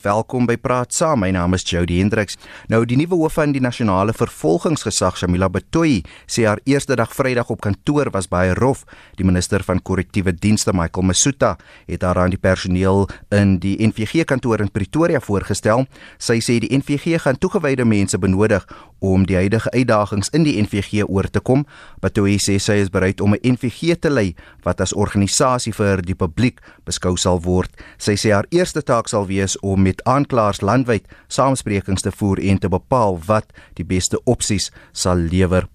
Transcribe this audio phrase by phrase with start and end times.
[0.00, 1.20] Welkom by Praat Saam.
[1.20, 2.38] My naam is Jody Hendriks.
[2.72, 7.50] Nou die nuwe hoof van die nasionale vervolgingsgesag, Shamila Batoyi, sê haar eerste dag Vrydag
[7.52, 8.86] op kantoor was baie rof.
[9.18, 11.50] Die minister van korrektiewe dienste, Michael Masuta,
[11.84, 15.84] het haar aan die personeel in die NVG kantoor in Pretoria voorgestel.
[16.16, 18.64] Sy sê die NVG gaan toegewyde mense benodig
[19.04, 21.66] om die huidige uitdagings in die NVG oor te kom.
[22.00, 26.16] Batoyi sê sy is bereid om 'n NVG te lei wat as organisasie vir die
[26.16, 27.70] publiek beskou sal word.
[27.98, 32.62] Sy sê haar eerste taak sal wees om met aanklaers landwyd samesprekings te voer en
[32.62, 35.66] te bepaal wat die beste opsies sal lewer.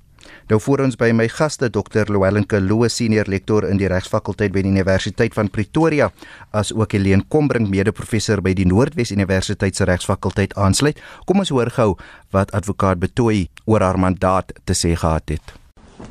[0.49, 2.09] Nou voor ons by my gaste Dr.
[2.09, 6.11] Llewellyn Kaloe senior lektor in die regsfakulteit by die Universiteit van Pretoria
[6.53, 11.01] as ook Helene Kombrink mede-professor by die Noordwes Universiteit se regsfakulteit aansluit.
[11.25, 11.91] Kom ons hoor gou
[12.33, 15.55] wat advokaat Betoy oor haar mandaat te sê gehad het.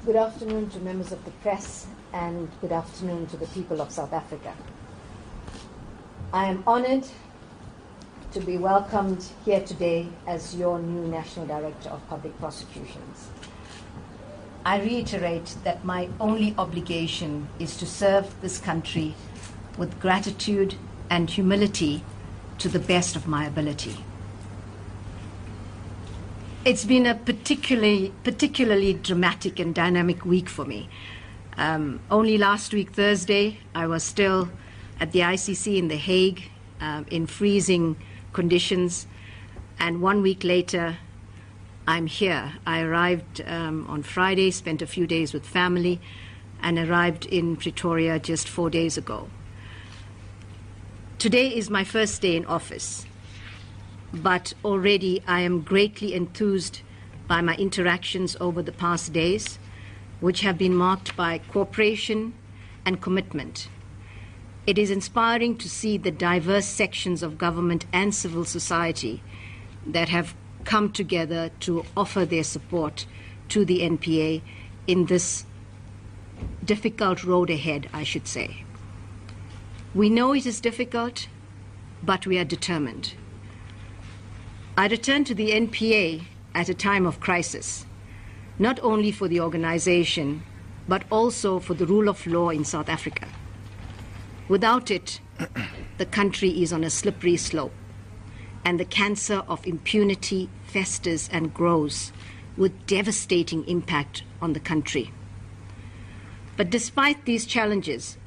[0.05, 4.13] Good afternoon to members of the press and good afternoon to the people of South
[4.13, 4.55] Africa.
[6.35, 7.07] I am honored
[8.35, 13.29] to be welcomed here today as your new National Director of Public Prosecutions.
[14.65, 19.15] I reiterate that my only obligation is to serve this country
[19.79, 20.75] with gratitude
[21.09, 22.03] and humility
[22.59, 23.97] to the best of my ability.
[26.65, 30.89] It's been a particularly, particularly dramatic and dynamic week for me.
[31.57, 34.51] Um, only last week, Thursday, I was still
[34.99, 37.97] at the ICC in The Hague um, in freezing
[38.35, 39.07] conditions.
[39.79, 40.99] And one week later,
[41.87, 42.53] I'm here.
[42.67, 46.01] I arrived um, on Friday, spent a few days with family,
[46.63, 49.29] and arrived in Pretoria just four days ago.
[51.19, 53.07] Today is my first day in office,
[54.13, 56.81] but already I am greatly enthused
[57.27, 59.59] by my interactions over the past days,
[60.21, 62.35] which have been marked by cooperation
[62.85, 63.69] and commitment.
[64.67, 69.23] It is inspiring to see the diverse sections of government and civil society
[69.87, 70.35] that have
[70.65, 73.05] come together to offer their support
[73.51, 74.41] to the NPA
[74.87, 75.45] in this
[76.65, 78.65] difficult road ahead, I should say.
[79.95, 81.29] We know it is difficult,
[82.03, 83.13] but we are determined.
[84.79, 86.25] I return to the NPA
[86.55, 87.85] at a time of crisis,
[88.59, 90.43] not only for the organization,
[90.89, 93.29] but also for the rule of law in South Africa.
[94.47, 95.21] Without it,
[95.97, 97.73] the country is on a slippery slope,
[98.65, 102.13] and the cancer of impunity festers and grows
[102.57, 105.13] with devastating impact on the country.
[106.57, 108.19] But despite these challenges,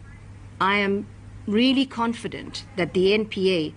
[0.59, 1.07] I am
[1.45, 3.73] really confident that the NPA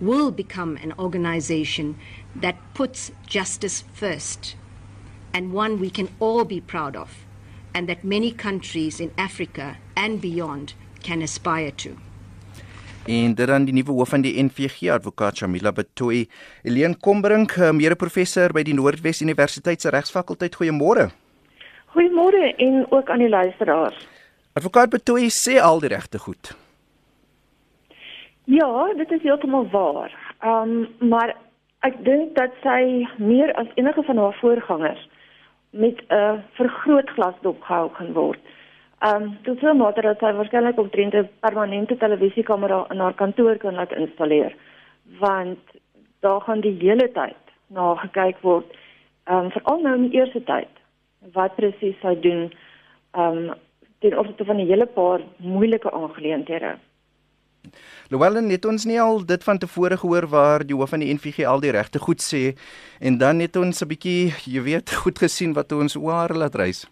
[0.00, 1.96] will become an organization
[2.36, 4.54] that puts justice first
[5.32, 7.24] and one we can all be proud of,
[7.74, 10.74] and that many countries in Africa and beyond
[11.08, 11.96] can aspire to.
[13.08, 16.26] En dit dan die nuwe hoof van die NVG advokaat Shamila Betoy,
[16.62, 20.58] Helene Kombrink, eh, mede-professor by die Noordwes Universiteit se regsfakulteit.
[20.60, 21.08] Goeiemôre.
[21.94, 24.08] Goeiemôre en ook aan die luisteraars.
[24.52, 26.52] Advokaat Betoy sê al die regte goed.
[28.44, 30.12] Ja, dit is heeltemal waar.
[30.40, 31.36] Ehm um, maar
[31.86, 35.08] ek dink dat sy meer as enige van haar voorgangers
[35.70, 38.40] met 'n vergrootglas dopgehou kan word.
[38.98, 43.14] Ehm um, tot so 'n mate dat sy waarskynlik omtrent 'n permanente televisiekamera in haar
[43.14, 44.56] kantoor kan laat installeer
[45.18, 45.58] want
[46.20, 48.66] daar gaan die hele tyd na gekyk word
[49.24, 50.72] ehm um, veral nou in die eerste tyd
[51.32, 52.50] wat presies sy doen
[53.12, 53.54] ehm um,
[53.98, 56.78] ten opsigte van 'n hele paar moeilike aangeleenthede.
[58.08, 61.44] Llewellyn het ons nie al dit van tevore gehoor waar die hoof van die NVG
[61.44, 62.58] al die regte goed sê
[63.00, 66.88] en dan het ons 'n bietjie jy weet goed gesien wat ons oor laat reis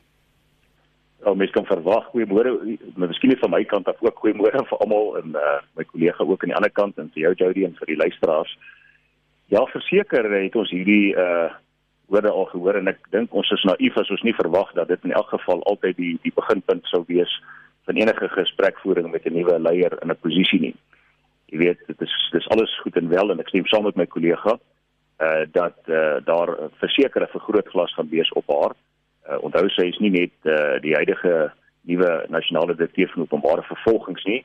[1.25, 2.53] ou mens kan verwag goeiemôre
[3.01, 6.43] miskien net van my kant af ook goeiemôre vir almal en uh, my kollega ook
[6.43, 8.53] aan die ander kant en vir jou Jody en vir die luisteraars.
[9.49, 11.53] Ja, verseker het ons hierdie uh
[12.07, 15.09] woorde al gehoor en ek dink ons is naïef as ons nie verwag dat dit
[15.09, 17.33] in elk geval altyd die die beginpunt sou wees
[17.89, 20.75] van enige gesprekvoering met 'n nuwe leier in 'n posisie nie.
[21.51, 24.07] Jy weet, dit is dis alles goed en wel en ek stem saam met my
[24.07, 24.59] kollega
[25.27, 28.75] uh dat uh, daar versekerde vergrootglas gaan wees op haar
[29.57, 31.51] onthou sy is nie net uh, die huidige
[31.89, 34.43] nuwe nasionale direkteur van openbare vervolgings nie.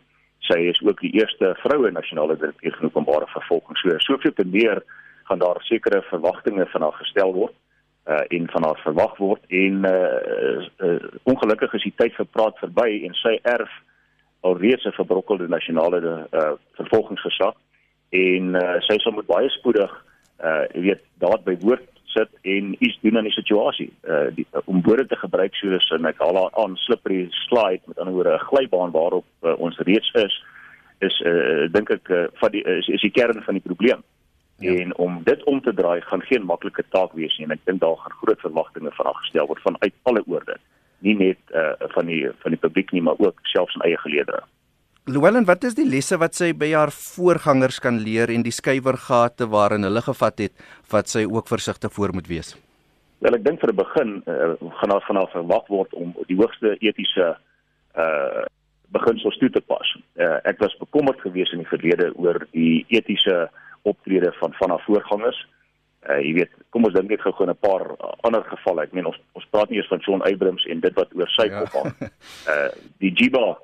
[0.47, 3.81] Sy is ook die eerste vroue nasionale direkteur van openbare vervolgings.
[3.81, 4.83] So soveel te meer
[5.27, 7.57] gaan daar sekere verwagtinge van haar gestel word
[8.09, 13.03] uh en van haar verwag word en uh, uh ongelukkig is die tyd gepraat verby
[13.05, 13.69] en sy erf
[14.41, 15.99] alreeds 'n verbrokkelde nasionale
[16.31, 17.53] uh vervolgingsgesag
[18.09, 19.93] en uh sy sal moet baie spoedig
[20.41, 23.89] uh weet daar by woord sit en iets doen aan die situasie.
[24.03, 27.99] Uh die uh, om woorde te gebruik soos en ek al aan slippery slide met
[27.99, 30.43] ander woorde 'n glybaan waarop uh, ons reeds is
[30.99, 34.03] is uh dink ek uh, van die is, is die kern van die probleem.
[34.61, 34.75] Ja.
[34.75, 37.81] En om dit om te draai gaan geen maklike taak wees nie en ek dink
[37.81, 40.57] daar gaan groot verwagtinge van afgestel word vanuit alle oorde.
[40.99, 44.43] Nie net uh, van die van die publiek nie, maar ook selfs in eie geleedere.
[45.09, 49.47] Llewellyn, wat is die lesse wat sy by haar voorgangers kan leer en die skuiwergate
[49.49, 52.51] waarin hulle gevat het wat sy ook versigtig voor moet wees?
[53.25, 56.37] Wel, ek dink vir 'n begin uh, gaan daar van haar verwag word om die
[56.37, 57.37] hoogste etiese
[57.97, 58.45] uh
[58.91, 59.87] beginsels toe te pas.
[60.19, 63.49] Uh, ek was bekommerd geweest in die verlede oor die etiese
[63.87, 65.39] optrede van van haar voorgangers.
[66.09, 68.83] Uh jy weet, kom ons dink net gou 'n paar ander gevalle.
[68.83, 71.47] Ek meen ons ons praat nie eens van John Abrams en dit wat oor sy
[71.47, 71.59] ja.
[71.59, 71.93] kop gaan.
[72.45, 72.69] Uh
[73.01, 73.57] die Jiba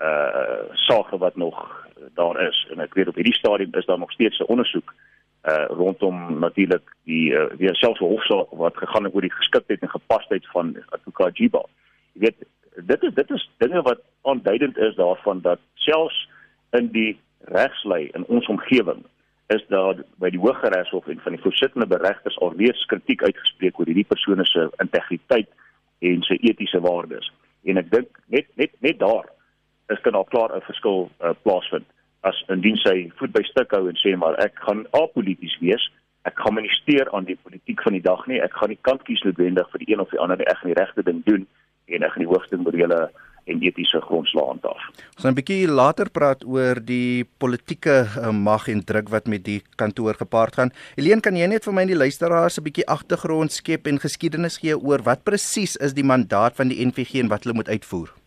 [0.00, 4.12] uh saak wat nog daar is en ek weet op hierdie stadium is daar nog
[4.12, 4.94] steeds 'n ondersoek
[5.44, 9.90] uh rondom natuurlik die uh, weer selfs hofsaak wat gegaan het oor die geskiktheid en
[9.90, 11.62] gepasheid van advokaat Jiba.
[12.12, 12.46] Jy weet
[12.86, 16.28] dit is dit is dinge wat aanduidend is daarvan dat selfs
[16.70, 19.04] in die regslei in ons omgewing
[19.46, 24.08] is daar by die Hooggeregshof en van die voorsittende beregters alweer kritiek uitgespreek oor hierdie
[24.08, 25.48] persone se integriteit
[25.98, 27.30] en sy etiese waardes.
[27.64, 29.30] En ek dink net net net daar
[29.92, 31.86] is kan al klaar 'n verskil uh, plaasvind
[32.20, 35.84] as indien sy voet by stuk hou en sê maar ek gaan apolities wees.
[36.26, 38.40] Ek gaan ministeer aan die politiek van die dag nie.
[38.42, 40.48] Ek gaan nie kant kies noodwendig vir die een of die ander nie.
[40.50, 41.46] Ek gaan die regte ding doen
[41.86, 43.08] en ek gaan die hoogste morele
[43.48, 44.82] en etiese grondslag handhaaf.
[45.16, 49.44] Ons gaan 'n bietjie later praat oor die politieke uh, mag en druk wat met
[49.44, 50.72] die kantoor gepaard gaan.
[50.96, 54.58] Helene, kan jy net vir my en die luisteraars 'n bietjie agtergrond skep en geskiedenis
[54.58, 58.17] gee oor wat presies is die mandaat van die NVG en wat hulle moet uitvoer?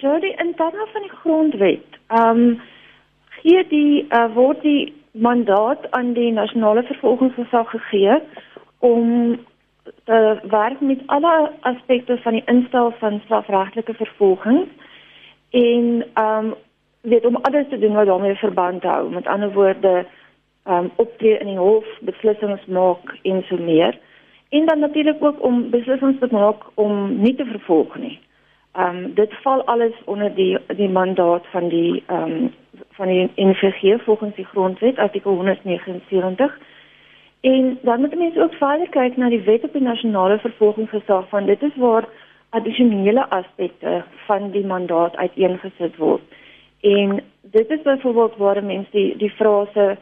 [0.00, 2.60] Jody, in terme van die grondwet, ehm um,
[3.42, 8.18] gee die uh, word die mandaat aan die nasionale vervolgingsgesag gegee
[8.78, 14.68] om uh, werk met alle aspekte van die instel van strafregtelike vervolging
[15.50, 16.54] en ehm um,
[17.00, 19.10] weet om alles te doen wat daarmee verband hou.
[19.10, 20.06] Met ander woorde,
[20.62, 23.98] ehm um, optree in die hof, beslissings maak en so meer.
[24.48, 28.18] En dan natuurlik ook om beslissings te maak om nie te vervolg nie.
[28.78, 32.54] Ehm um, dit val alles onder die die mandaat van die ehm um,
[32.98, 36.58] van die NVG volgens die grondwet artikel 179
[37.40, 41.46] En dan moet mense ook verder kyk na die wet op die nasionale vervolgingsgesag van
[41.46, 42.08] dit is waar
[42.48, 46.22] addisionele aspekte van die mandaat uiteengesit word.
[46.80, 49.96] En dit is byvoorbeeld waar mense die die frase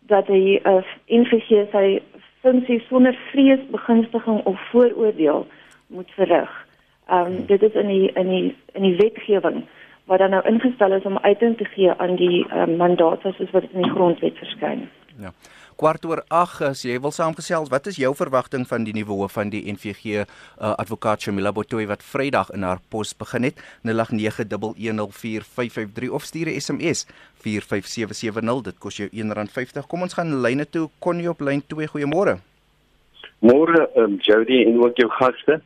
[0.00, 2.00] dat die uh, NVG sy
[2.40, 5.46] funksie sonder vrees, begunstiging of vooroordeel
[5.86, 6.67] moet verrig.
[7.08, 9.64] Ehm um, dit is in die in die in die wetgewing
[10.04, 13.64] wat dan nou ingestel is om uiting te gee aan die uh, mandaat soos wat
[13.72, 14.88] in die grondwet verskyn.
[15.20, 15.32] Ja.
[15.78, 19.32] Kwart oor 8 as jy wil saamgesels wat is jou verwagting van die nuwe hoof
[19.38, 20.24] van die NVG uh,
[20.74, 23.56] advokaat Shamila Botoy wat Vrydag in haar pos begin het?
[23.86, 23.92] 0891104553
[26.12, 27.06] of stuur 'n SMS
[27.40, 30.88] 45770 dit kos jou R1.50 kom ons gaan lyne toe.
[30.98, 32.34] Connie op lyn 2 goeiemôre.
[33.38, 35.62] Môre um, Jody en ook jou gaste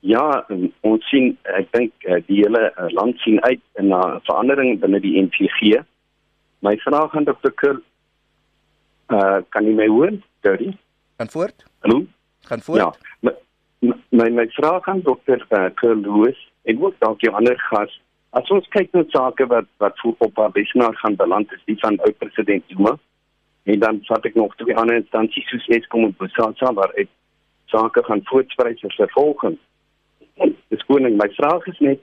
[0.00, 0.46] Ja,
[0.80, 5.00] ons sien ek dink uh, die hele uh, land sien uit na 'n verandering binne
[5.00, 5.82] die NVG.
[6.62, 7.50] My vraag aan Dr.
[7.54, 7.82] Kurt
[9.08, 10.10] Uh kan jy my hoor,
[10.44, 10.72] Dirty?
[11.16, 11.64] Gaan voort.
[11.80, 12.04] Hallo.
[12.44, 12.80] Gaan voort.
[12.80, 12.92] Ja.
[13.20, 13.32] My
[14.10, 18.00] my, my vraag aan dokter uh, Kerr Lewis en ook dalk jou ander gas.
[18.36, 21.96] As ons kyk na sake wat wat op haar besenaar gaan beland is, die van
[22.04, 22.98] ou president Zuma.
[23.64, 27.08] En dan vat ek nog twee ander instansies soos Eskom en Bosasa waar ek
[27.72, 29.56] sake gaan voortsprei vir vervolging.
[30.68, 32.00] Dis koning, my vraag is net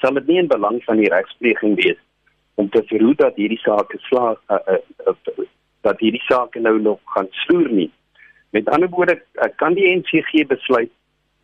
[0.00, 1.98] sal dit nie in belang van die regspleging wees
[2.60, 5.44] om te verhoed dat hierdie saak geslaag uh, uh, uh,
[5.86, 7.90] dat hierdie saak nou nog gaan sloer nie.
[8.50, 9.16] Met ander woorde,
[9.56, 10.90] kan die NCG besluit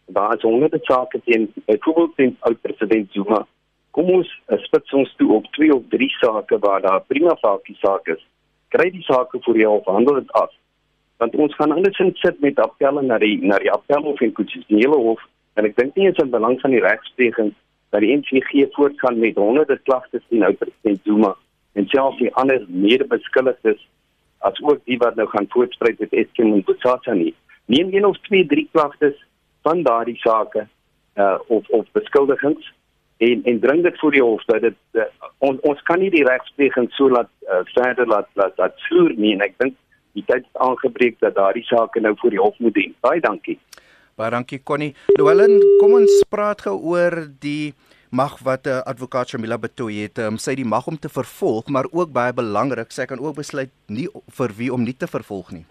[0.07, 3.47] daar is honderde sake teen byvoorbeeld teen oud president Zuma.
[3.91, 7.77] Kom ons uh, spits ons toe op twee of drie sake waar daar prima facie
[7.81, 8.27] sake is.
[8.69, 10.53] Kry die sake voor jou of handel dit af.
[11.17, 15.23] Want ons gaan andersins sit met appelle na die na die appelhof en konstitusionele hof
[15.57, 17.53] en ek dink nie is in belang van die regspleging
[17.95, 21.35] dat die NCG voortgaan met honderde klagtes teen oud president Zuma
[21.81, 23.81] en selfs die ander medebeskuldigdes
[24.49, 27.35] as ook die wat nou gaan voortspruit met Eskom en Botswana nie.
[27.73, 29.17] Neem een of twee drie klagtes
[29.67, 30.67] van daardie sake
[31.17, 32.73] uh of of beskuldigings
[33.17, 35.09] en en bring dit voor die hof dat dit uh,
[35.39, 39.33] ons ons kan nie die regspleging so laat uh, verder laat laat laat sloer nie
[39.35, 39.79] en ek dink
[40.17, 42.95] die tyd is aangebreek dat daardie sake nou voor die hof moet dien.
[43.05, 43.59] Baie dankie.
[44.17, 44.95] Baie dankie Connie.
[45.19, 47.75] Louwelen, kom ons praat gou oor die
[48.09, 51.69] mag wat 'n uh, advokaat Shamila Betoy het, um, sy die mag om te vervolg,
[51.69, 54.09] maar ook baie belangrik, sy kan ook besluit nie
[54.39, 55.67] vir wie om nie te vervolg nie.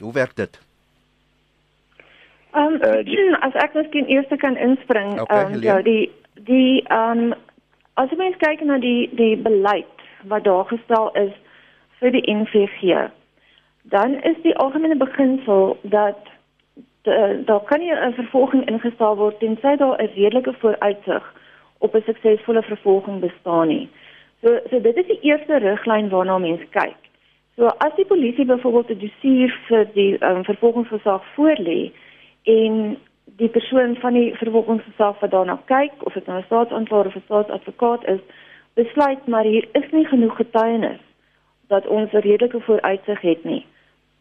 [0.00, 0.58] Hoe werk dit?
[2.56, 6.08] Ehm um, as ek net kan eers kan inspring, ehm okay, um, ja, die
[6.48, 7.34] die ehm um,
[8.00, 9.96] as jy mens kyk na die die beleid
[10.32, 11.32] wat daar gestel is
[12.00, 13.12] vir die NVG.
[13.82, 16.31] dan is die algemene beginsel dat
[17.02, 21.34] daar kan nie 'n vervolging ingestel word tensy daar 'n redelike vooruitsig
[21.78, 23.88] op 'n suksesvolle vervolging bestaan nie.
[24.42, 26.96] So so dit is die eerste riglyn waarna mense kyk.
[27.56, 31.90] So as die polisie byvoorbeeld 'n dossier vir die um, vervolgingsgesag voorlê
[32.42, 37.14] en die persoon van die vervolgingsgesag wat daarna kyk of dit nou 'n staatsaanklaer of
[37.14, 38.20] 'n staatsadvokaat is,
[38.74, 41.00] besluit maar hier is nie genoeg getuienis
[41.68, 43.66] dat ons 'n redelike vooruitsig het nie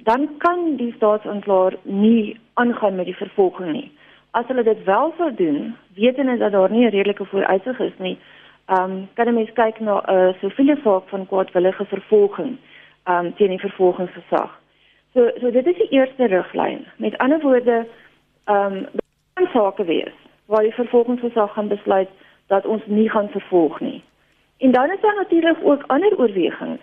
[0.03, 3.91] dan kan die staatsaanklaer nie aangaan met die vervolging nie.
[4.31, 8.17] As hulle dit wel sou doen, wetende dat daar nie 'n redelike vooruitsig is nie,
[8.65, 12.57] ehm um, kan 'n mens kyk na 'n uh, siviele saak van kwaadwillige vervolging
[13.03, 14.59] ehm um, teen die vervolgingsgesag.
[15.13, 16.85] So so dit is die eerste riglyn.
[16.95, 17.87] Met ander woorde,
[18.45, 18.87] ehm um,
[19.33, 20.13] kan sake wees
[20.45, 22.09] waar die vervolgingsgesag gaan besluit
[22.47, 24.03] dat ons nie gaan vervolg nie.
[24.57, 26.81] En dan is daar natuurlik ook ander oorwegings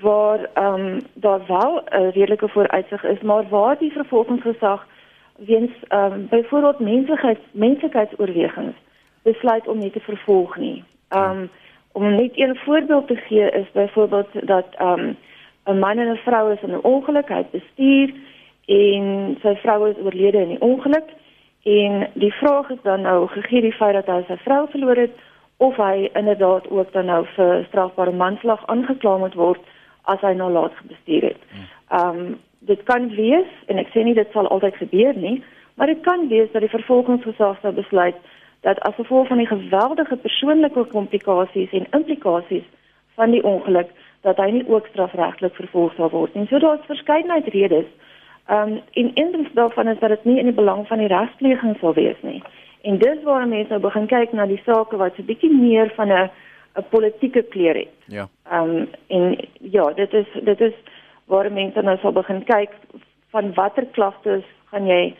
[0.00, 4.86] waar ehm um, daar wel 'n redelike vooruitsig is, maar waar die vervolgingsgesag
[5.36, 8.76] weens ehm um, byvoorbeeld menslikheids mensikheidsoorwegings
[9.22, 10.84] besluit om nie te vervolg nie.
[11.08, 11.50] Ehm um,
[11.92, 15.16] om net een voorbeeld te gee is byvoorbeeld dat ehm um,
[15.64, 18.14] 'n man en 'n vrou is in 'n ongeluk, hy bestuur
[18.66, 21.08] en sy vrou is oorlede in die ongeluk
[21.62, 25.14] en die vraag is dan nou gegee die feit dat hy sy vrou verloor het
[25.56, 29.60] of hy inderdaad ook dan nou vir strafbare manslag aangekla moet word
[30.12, 31.40] as hy nou laat bestuur het.
[31.88, 32.36] Ehm um,
[32.68, 35.38] dit kan wees en ek sê nie dit sal altyd gebeur nie,
[35.78, 38.16] maar dit kan wees dat die vervolgingsgesag sou besluit
[38.66, 42.66] dat as gevolg van die geweldige persoonlike komplikasies en implikasies
[43.14, 43.90] van die ongeluk
[44.26, 46.46] dat hy nie ook strafregtelik vervolg sal word nie.
[46.50, 47.86] So daar's verskeidenheid redes.
[48.48, 51.76] Ehm um, en een daarvan is dat dit nie in die belang van die regspleging
[51.80, 52.42] sal wees nie.
[52.82, 56.12] En dis waar mense nou begin kyk na die sake wat so bietjie meer van
[56.12, 56.30] 'n
[56.78, 57.94] 'n politieke kleur het.
[58.06, 58.28] Ja.
[58.50, 60.74] Ehm um, en ja, dit is dit is
[61.24, 62.70] waar mense nou sal begin kyk
[63.30, 65.14] van watter klagtes gaan jy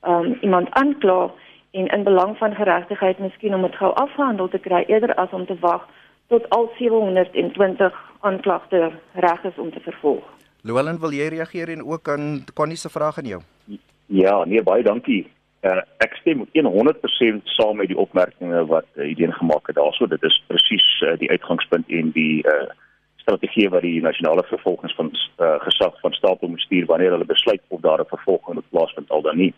[0.00, 1.30] ehm um, iemand aankla
[1.70, 5.46] en in belang van geregtigheid miskien om dit gou afgehandel te kry eerder as om
[5.46, 5.88] te wag
[6.26, 10.24] tot al 720 aanklagte reg is om te vervolg.
[10.62, 13.42] Llewellyn, wil jy reageer en ook aan Connie se vraag aan jou?
[14.06, 15.26] Ja, nee, baie dankie.
[15.66, 19.76] Uh, ek stem 100% saam met die opmerkings wat uh, Ideen gemaak het.
[19.76, 22.68] Daarso dit is presies uh, die uitgangspunt en die uh,
[23.16, 27.62] strategie wat die nasionale vervolgings van uh, gesag van stapel moet stuur wanneer hulle besluit
[27.68, 29.54] of daar 'n vervolging moet plaasvind al dan nie.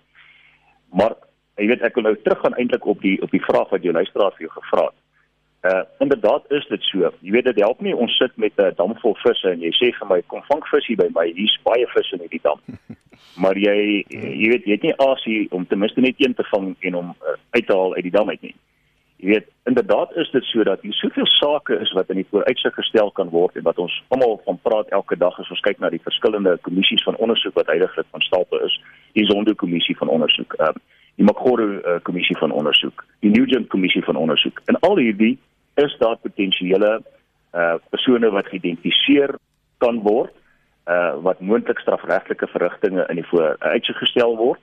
[0.92, 1.14] Maar
[1.56, 4.32] jy weet ek wil nou teruggaan eintlik op die op die vraag wat jou luisteraar
[4.32, 4.99] vir jou gevra het.
[5.62, 7.12] Uh inderdaad is dit so.
[7.20, 9.92] Jy weet dit help nie ons sit met 'n dam vol visse en jy sê
[9.98, 11.32] vir my kom vang vis hier by my.
[11.36, 12.60] Hier's baie visse in hierdie dam.
[13.42, 16.76] maar jy jy weet jy het nie asie om ten minste net een te vang
[16.80, 18.54] en hom uh, uit te haal uit die dam uit nie.
[19.20, 22.74] Jy weet inderdaad is dit so dat hier soveel sake is wat in die vooruitsig
[22.74, 25.90] gestel kan word en wat ons almal van praat elke dag as ons kyk na
[25.92, 28.80] die verskillende kommissies van ondersoek wat heidaglik van stapel is.
[29.12, 30.72] Die Zondo kommissie van ondersoek, uh,
[31.14, 34.60] die Magoro uh, kommissie van ondersoek, die Nugent kommissie van ondersoek.
[34.64, 35.38] En al hierdie
[35.74, 37.00] is daar potensiële
[37.54, 39.34] uh persone wat geïdentifiseer
[39.82, 40.30] kan word
[40.86, 44.60] uh wat moontlik strafregtelike verrigtinge in die vooruitsig gestel word.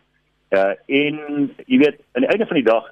[0.55, 2.87] Uh en jy weet aan die einde van die dag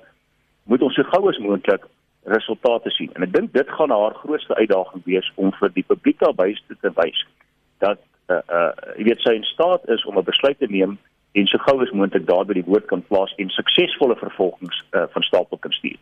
[0.64, 1.88] moet ons so gou as moontlik
[2.26, 3.12] resultate sien.
[3.14, 6.92] En ek dink dit gaan haar grootste uitdaging wees om vir die publiek daarby te
[7.00, 7.26] wys
[7.84, 8.02] dat
[8.34, 10.98] uh uh jy weet sy in staat is om 'n besluit te neem
[11.36, 15.08] en so gou as moontlik daar by die woord kan plaas en suksesvolle vervolgings uh
[15.14, 15.98] van stapel kan stuur.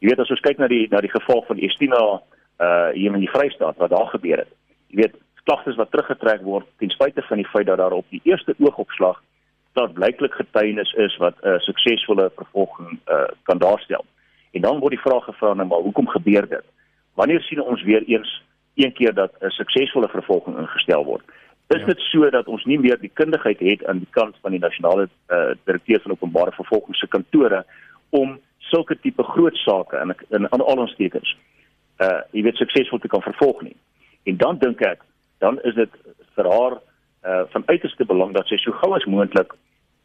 [0.00, 3.24] Jy weet as ons kyk na die na die geval van Estina uh hier in
[3.24, 4.52] die Vrystaat wat daar gebeur het.
[4.88, 8.22] Jy weet klagtes wat teruggetrek word ten spyte van die feit dat daar op die
[8.24, 9.20] eerste oogopslag
[9.72, 14.04] dat blyklik getuienis is wat 'n uh, suksesvolle vervolging uh, kan daarstel.
[14.52, 16.64] En dan word die vraag gevra nou maar hoekom gebeur dit?
[17.14, 18.42] Wanneer sien ons weer eens
[18.74, 21.24] een keer dat 'n suksesvolle vervolging ingestel word?
[21.72, 21.86] Is ja.
[21.86, 25.08] dit so dat ons nie meer die kundigheid het aan die kant van die nasionale
[25.08, 27.64] uh, direkteur van openbare vervolging se kantore
[28.10, 31.36] om sulke tipe groot sake in in al ons tekens
[32.02, 33.76] uh jy weet suksesvol te kan vervolg nie.
[34.28, 35.04] En dan dink ek
[35.44, 36.00] dan is dit
[36.36, 36.78] vir haar
[37.28, 39.54] uh van uiterste belang dat sy so gou as moontlik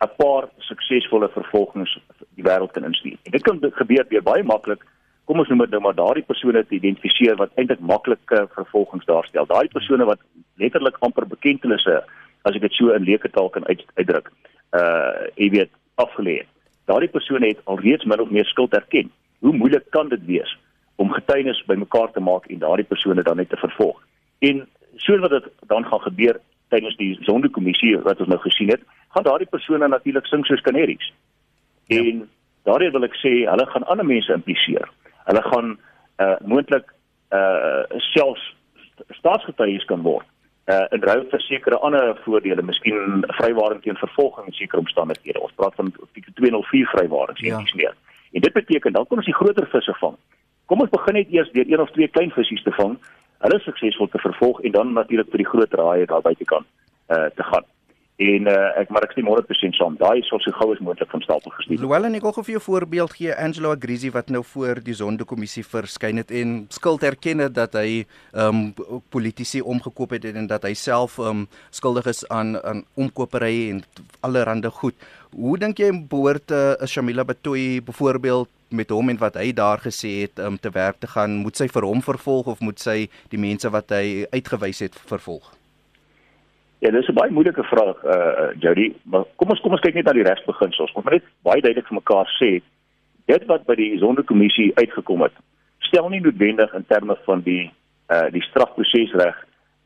[0.05, 1.97] 'n paar suksesvolle vervolgings
[2.35, 3.17] die wêreld kan instuur.
[3.23, 4.85] En dit kan gebeur deur baie maklik
[5.27, 9.47] kom ons noem dit nou maar daardie persone te identifiseer wat eintlik maklike vervolgings daarstel.
[9.49, 10.21] Daardie persone wat
[10.61, 11.97] letterlik amper bekentenisse
[12.47, 14.31] as ek dit so in leuke taal kan uit, uitdruk.
[14.77, 16.39] Uh jy weet afgelê.
[16.87, 19.11] Daardie persone het alreeds min of meer skuld erken.
[19.43, 20.55] Hoe moeilik kan dit wees
[20.95, 23.99] om getuienis bymekaar te maak en daardie persone dan net te vervolg?
[24.39, 24.63] En
[24.95, 26.39] so wat dit dan gaan gebeur
[26.71, 28.81] tydens die sondekommissie wat ons nou gesien het,
[29.15, 31.11] gaan daardie persone natuurlik sing soos kanaries.
[31.87, 31.99] Ja.
[31.99, 32.25] En
[32.67, 34.87] daardie wil ek sê, hulle gaan ander mense impliseer.
[35.27, 35.75] Hulle gaan
[36.23, 36.93] uh moontlik
[37.35, 38.43] uh selfs
[39.19, 40.25] staatsgetuies kan word
[40.71, 45.43] uh in ruil vir sekere ander voordele, miskien vrywaring teen vervolging in sekere omstandighede.
[45.43, 47.61] Ons praat van artikel 204 vrywarings en ja.
[47.61, 47.93] iets meer.
[48.31, 50.17] En dit beteken dan kom ons die groter visse vang.
[50.65, 52.97] Kom ons begin net eers deur een of twee klein visse te vang.
[53.45, 56.67] Hulle suksesvol te vervolg en dan natuurlik vir die groot raai daar buite kan
[57.15, 57.67] uh te gaan.
[58.17, 59.97] En uh, ek maar ek stem 100% saam.
[59.99, 61.77] Daai sal so gou as moontlik van stapel gestuur.
[61.83, 64.95] Louwel en ek wil gou vir jou voorbeeld gee Angelo Agrizi wat nou voor die
[64.97, 70.49] Zondo-kommissie verskyn het en skuld erken het dat hy ehm um, politici omgekoop het en
[70.49, 73.83] dat hy self ehm um, skuldig is aan aan omkopery en
[74.25, 74.97] allerlei goed.
[75.37, 79.77] Hoe dink jy behoort 'n uh, Shamila Batoyi byvoorbeeld met hom en wat hy daar
[79.77, 82.79] gesê het om um, te werk te gaan, moet sy vir hom vervolg of moet
[82.79, 85.56] sy die mense wat hy uitgewys het vervolg?
[86.79, 89.93] Ja, dis 'n baie moeilike vraag uh, uh Jody, maar kom ons kom ons kyk
[89.93, 90.93] net na die regsbeginsels.
[90.93, 92.61] Ons moet net baie duidelik vir mekaar sê
[93.27, 95.33] dit wat by die sondekommissie uitgekom het,
[95.79, 97.71] stel nie noodwendig in terme van die
[98.13, 99.35] uh die strafprosesreg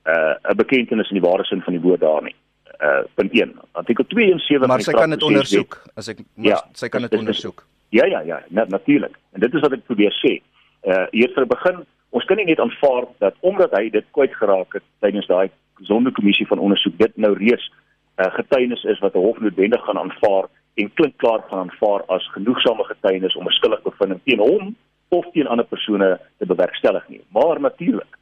[0.06, 2.36] uh 'n bekentenis in die ware sin van die woord daar nie.
[2.82, 3.56] Uh punt 1.
[3.72, 7.66] Artikel 72 Maar sy kan dit ondersoek as ek ja, sy kan dit ondersoek.
[7.90, 9.18] Ja ja ja, net natuurlik.
[9.34, 10.42] En dit is wat ek probeer sê.
[10.84, 14.74] Uh eers vir begin, ons kan nie net aanvaar dat omdat hy dit kwyt geraak
[14.74, 15.50] het tydens daai
[15.82, 17.72] sondekommissie van ondersoek dit nou reeds
[18.18, 22.32] uh, getuienis is wat 'n hof noodwendig gaan aanvaar en klink klaar gaan aanvaar as
[22.32, 24.76] genoegsame getuienis om 'n skuldig bevinding teen hom
[25.10, 27.22] of teen ander persone te bewerkstellig nie.
[27.30, 28.18] Maar natuurlik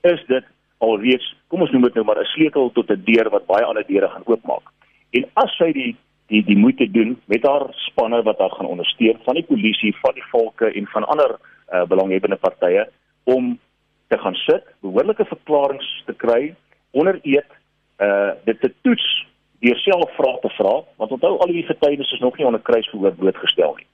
[0.00, 0.44] is dit
[0.78, 3.86] alreeds, kom ons noem dit nou maar 'n sleutel tot 'n deur wat baie ander
[3.86, 4.66] deure gaan oopmaak.
[5.10, 5.96] En as sy die
[6.26, 10.14] die die moeite doen met haar spanne wat haar gaan ondersteun van die polisie, van
[10.14, 11.38] die volke en van ander
[11.72, 12.88] uh, belanghebbende partye
[13.24, 13.58] om
[14.08, 16.54] te gaan sit, behoorlike verklaringe te kry
[16.94, 17.50] onder eet
[18.02, 19.08] uh dit te toets
[19.64, 23.14] deur self vrae te vra want onthou al die getuienis is nog nie onder kruisverhoor
[23.18, 23.86] blootgestel nie.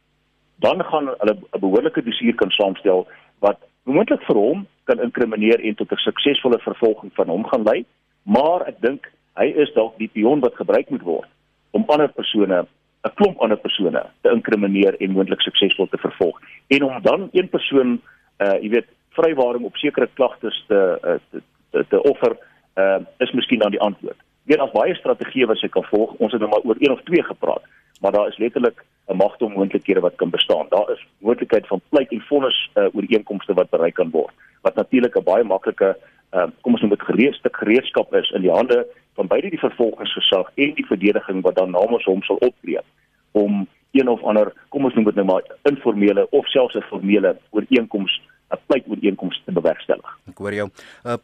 [0.64, 3.07] Dan gaan hulle 'n behoorlike dossier kan saamstel
[3.38, 7.85] wat moontlik vir hom kan inkrimineer en tot 'n suksesvolle vervolging van hom gaan lei
[8.23, 9.09] maar ek dink
[9.40, 11.28] hy is dalk die pion wat gebruik moet word
[11.71, 12.66] om ander persone
[13.04, 16.41] 'n klomp ander persone te inkrimineer en moontlik suksesvol te vervolg.
[16.69, 18.00] En om dan een persoon
[18.39, 22.36] uh jy weet vrywaring op sekere klagtes te, uh, te te te offer
[22.80, 24.19] uh, is miskien dan die antwoord.
[24.49, 26.14] Weer daar's baie strategieë wat jy kan volg.
[26.19, 27.64] Ons het nou maar oor een of twee gepraat,
[28.00, 30.66] maar daar is letterlik 'n magte moontlikhede wat kan bestaan.
[30.69, 34.34] Daar is moontlikheid van pleit en vonnis uh, ooreenkomste wat bereik kan word.
[34.62, 35.97] Wat natuurlik 'n baie maklike
[36.32, 39.58] uh, kom ons noem dit gereed stuk gereedskap is in die hande van beide die
[39.58, 42.78] vervolgingsgesag en die verdediging wat dan namens hom sal optree
[43.32, 47.36] om een of ander kom ons noem dit nou maar informele of selfs 'n formele
[47.50, 50.19] ooreenkoms 'n pleitooreenkoms te bewerkstellig.
[50.41, 50.71] Hoor jou.
[51.05, 51.19] Uh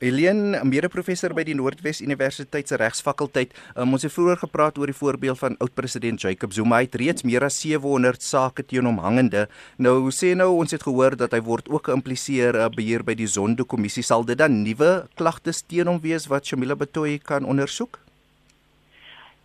[0.00, 3.50] Helene, mede-professor by die Noordwes Universiteit se Regsfakulteit.
[3.76, 6.78] Um, ons het vroeër gepraat oor die voorbeeld van oud-president Jacob Zuma.
[6.80, 9.44] Hy het reeds meer as 700 sake teen hom hangende.
[9.76, 13.28] Nou sê nou ons het gehoor dat hy word ook geïmpliseer uh, beheer by die
[13.28, 14.06] Zondo-kommissie.
[14.06, 18.03] Sal dit dan nuwe klagtes teen hom wees wat Shamila Batoyi kan ondersoek?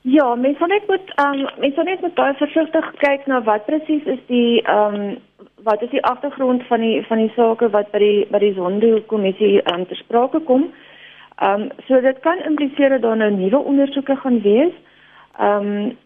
[0.01, 3.41] Ja, mens moet net moet ehm um, mens moet net met baie versigtig kyk na
[3.43, 5.17] wat presies is die ehm um,
[5.63, 9.01] wat is die agtergrond van die van die sake wat by die by die Zondo
[9.07, 10.69] kommissie ehm um, ter sprake kom.
[11.35, 14.73] Ehm um, so dit kan impliseer dat daar nou nuwe ondersoeke gaan wees.
[15.37, 15.97] Ehm um,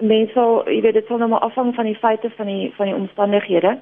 [0.00, 2.86] mens sal jy weet dit sal nou maar afhang van die feite van die van
[2.86, 3.78] die omstandighede.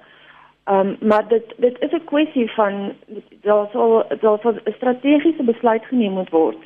[0.65, 2.93] Ehm um, maar dit dit is 'n kwessie van
[3.43, 6.57] daar sal daar sal 'n strategiese besluit geneem moet word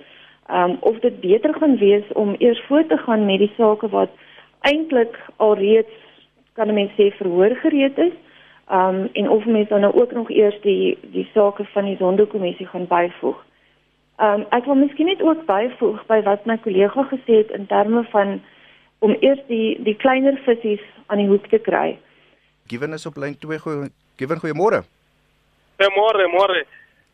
[0.50, 4.10] um, of dit beter gaan wees om eers voort te gaan met die sake wat
[4.60, 5.94] eintlik alreeds
[6.52, 8.14] kan mense sê verhoor gereed is.
[8.72, 12.66] Um en of mense dan nou ook nog eers die die sake van die sondekommissie
[12.66, 13.38] gaan byvoeg.
[14.18, 18.02] Um ek wil miskien net ook byvoeg by wat my kollega gesê het in terme
[18.10, 18.40] van
[18.98, 21.98] om eers die die kleiner visse aan die hoek te kry.
[22.66, 24.82] Given is op lyn 2 goeie given goeiemôre.
[25.78, 26.64] Goeiemôre, môre.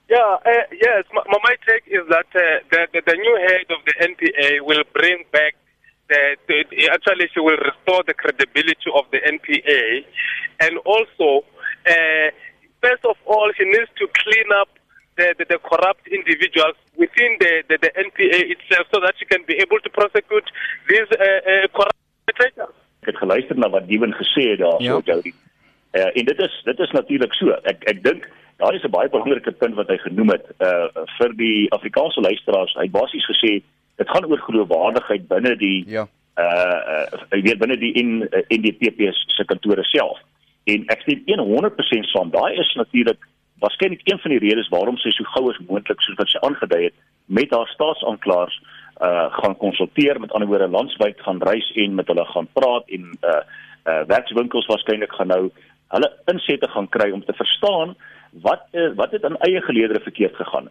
[0.08, 1.04] Yeah, uh, yes.
[1.12, 4.84] My, my take is that uh, the, the, the new head of the NPA will
[4.92, 5.54] bring back
[6.08, 10.04] the, the, actually she will restore the credibility of the NPA,
[10.60, 11.44] and also
[11.88, 12.28] uh,
[12.82, 14.68] first of all she needs to clean up
[15.16, 19.44] the, the, the corrupt individuals within the, the, the NPA itself, so that she can
[19.46, 20.44] be able to prosecute
[20.88, 22.74] these uh, uh, corrupt perpetrators.
[23.02, 24.92] Ek het geluister na wat Diewen gesê het daar ja.
[24.92, 25.32] so Jody.
[25.92, 27.50] Uh, en dit is dit is natuurlik so.
[27.68, 28.28] Ek ek dink
[28.62, 30.86] Daar is 'n baie belangrike punt wat hy genoem het uh
[31.18, 32.74] vir die Afrikaanse luisteraars.
[32.78, 33.52] Hy basies gesê
[33.96, 36.06] dit gaan oor geloofwaardigheid binne die ja.
[36.38, 40.18] uh uh weet binne die in NDP se kantore self.
[40.64, 42.30] En ek stem 100% saam.
[42.30, 43.26] Daai is natuurlik
[43.58, 46.82] waarskynlik een van die redes waarom sy so gou as moontlik soos wat sy aangedui
[46.84, 46.94] het
[47.26, 48.62] met haar staatsaanklaers
[49.02, 53.10] uh gaan konsulteer met ander woorde landwyd gaan reis en met hulle gaan praat en
[53.10, 53.42] uh
[53.90, 55.44] uh werkswinkels waarskynlik gaan nou
[55.94, 57.96] hulle insette gaan kry om te verstaan
[58.40, 60.68] wat uh, wat het aan eie geleedere verkeerd gegaan?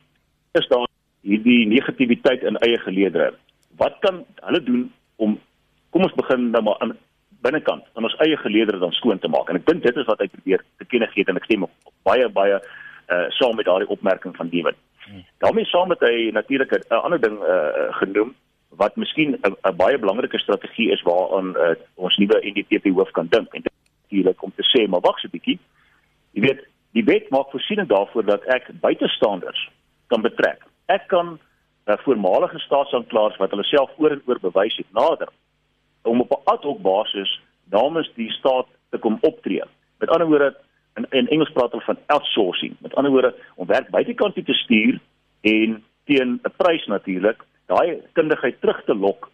[0.52, 0.88] Is daar
[1.22, 3.34] hierdie negativiteit in eie geleedere.
[3.78, 5.40] Wat kan hulle doen om
[5.90, 6.98] kom ons begin nou maar aan
[7.42, 9.50] binnekant aan ons eie geleedere dan skoon te maak.
[9.50, 11.74] En ek dink dit is wat hy probeer te kenne gee en ek stem op,
[11.90, 12.62] op baie baie
[13.12, 14.78] uh saam met daardie opmerking van David.
[15.02, 15.24] Hmm.
[15.44, 18.36] daarmee saam met hy natuurlik 'n ander ding uh genoem
[18.70, 23.54] wat miskien 'n baie belangrike strategie is waaraan uh, ons nuwe NDP hoof kan dink
[23.54, 25.60] en natuurlik om te sê maar wag so 'n bietjie.
[26.34, 29.70] Jy weet, die wet maak voorsiening daarvoor dat ek buitestanders
[30.08, 30.66] kan betrek.
[30.86, 35.30] Ek kan uh, voormalige staatsanklaers wat hulle self oor en oor bewys het nader
[36.02, 39.64] om op 'n ad hoc basis namens die staat te kom optree.
[40.00, 40.56] Met ander woorde
[40.96, 42.76] in, in Engels praat hulle van outsourcing.
[42.80, 45.00] Met ander woorde om werk buitekant te stuur
[45.42, 49.32] en teen 'n prys natuurlik daai kundigheid terug te lok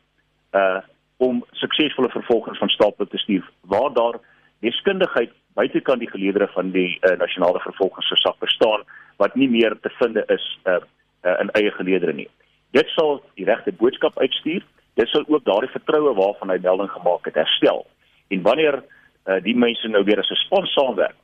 [0.52, 0.80] uh
[1.18, 4.20] om suksesvolle vervolgings van stapel te stuur waar daar
[4.60, 8.86] deskundigheid buitekant die geleedere van die uh, nasionale vervolgingsgesag bestaan
[9.22, 10.80] wat nie meer te vind is uh,
[11.26, 12.30] uh in eie geleedere nie.
[12.78, 14.66] Dit sal die regte boodskap uitstuur.
[14.94, 17.86] Dit sal ook daardie vertroue waarvan hy melding gemaak het herstel.
[18.30, 21.18] En wanneer uh, die mense nou weer as 'n span saamwerk,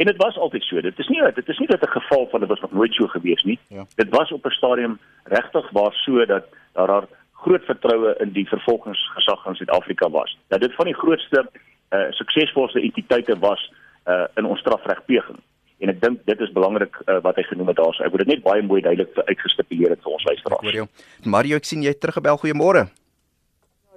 [0.00, 0.80] En dit was altyd so.
[0.80, 3.06] Dit is nie dit is nie dat 'n geval van dit was nog nooit so
[3.06, 3.58] gewees nie.
[3.68, 3.84] Ja.
[3.94, 8.48] Dit was op 'n stadium regtig waar so dat daar daar groot vertroue in die
[8.48, 10.38] vervolgingsgesag in Suid-Afrika was.
[10.48, 11.50] Dat dit van die grootste
[11.90, 13.72] uh suksesvolste entiteite was
[14.06, 15.40] uh in ons strafregpleging.
[15.80, 18.04] En ek dink dit is belangrik uh, wat hy genoem het daarso.
[18.04, 20.74] Ek wil dit net baie mooi duidelik uitgestipuleer het vir ons luisteraars.
[20.76, 20.86] Jou.
[21.24, 22.36] Mario, ek sien jy het teruggebel.
[22.42, 22.86] Goeiemôre.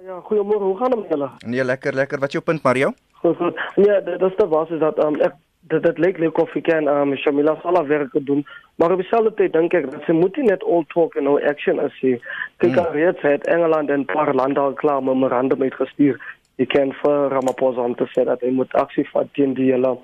[0.00, 0.64] Ja, ja goeiemôre.
[0.64, 1.30] Hoe gaan dit met julle?
[1.44, 2.22] Nee, lekker, lekker.
[2.24, 2.94] Wat is jou punt, Mario?
[3.20, 3.60] Goed, goed.
[3.76, 5.36] Nee, dit is te was is dat um, ek
[5.68, 8.44] dat dit lyk lyk of ek kan um, Shamila sal werk doen
[8.76, 11.38] maar op dieselfde tyd dink ek dat sy moet nie net all talk and no
[11.50, 12.18] action as sy
[12.60, 12.90] kyk mm.
[12.96, 16.20] reeds het Engeland en paar lande al klaar memorandum uitgestuur
[16.62, 19.96] ek ken vir Ramaphosa om te sê dat hy moet aksie vat teen die hele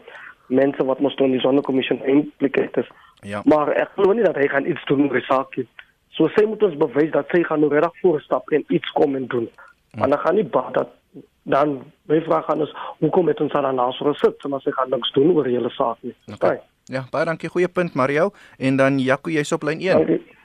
[0.50, 2.88] mense wat mos doen die sonnekommissie implicated is.
[3.22, 3.42] Ja.
[3.44, 5.66] Maar ek glo nie dat hy gaan iets doen oor die saak nie.
[6.16, 9.28] So sy moet ons bewys dat sy gaan nou regtig voorstap en iets kom en
[9.30, 9.46] doen.
[9.98, 10.96] Maar dan gaan nie baat dat
[11.50, 11.78] dan
[12.10, 14.44] my vraag aan is hoekom het ons dan nou so gesit?
[14.44, 16.14] Om as ek gaan niks doen oor die hele saak nie.
[16.34, 16.58] Okay.
[16.90, 17.48] Ja, baie dankie.
[17.48, 20.00] Goeie punt Mario en dan Jaco jy's op lyn 1.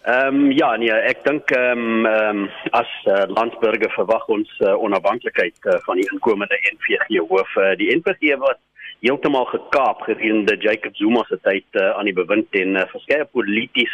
[0.05, 4.51] Ehm um, ja, nee, ek dink ehm um, ehm um, as uh, landsburger verwag ons
[4.61, 7.55] uh, onafhanklikheid uh, van die inkomende NVG hoof.
[7.57, 8.61] Uh, die NVG wat
[9.01, 13.89] heeltemal gekaap gedurende Jacob Zuma se tyd uh, aan die bewind en uh, verskeie politici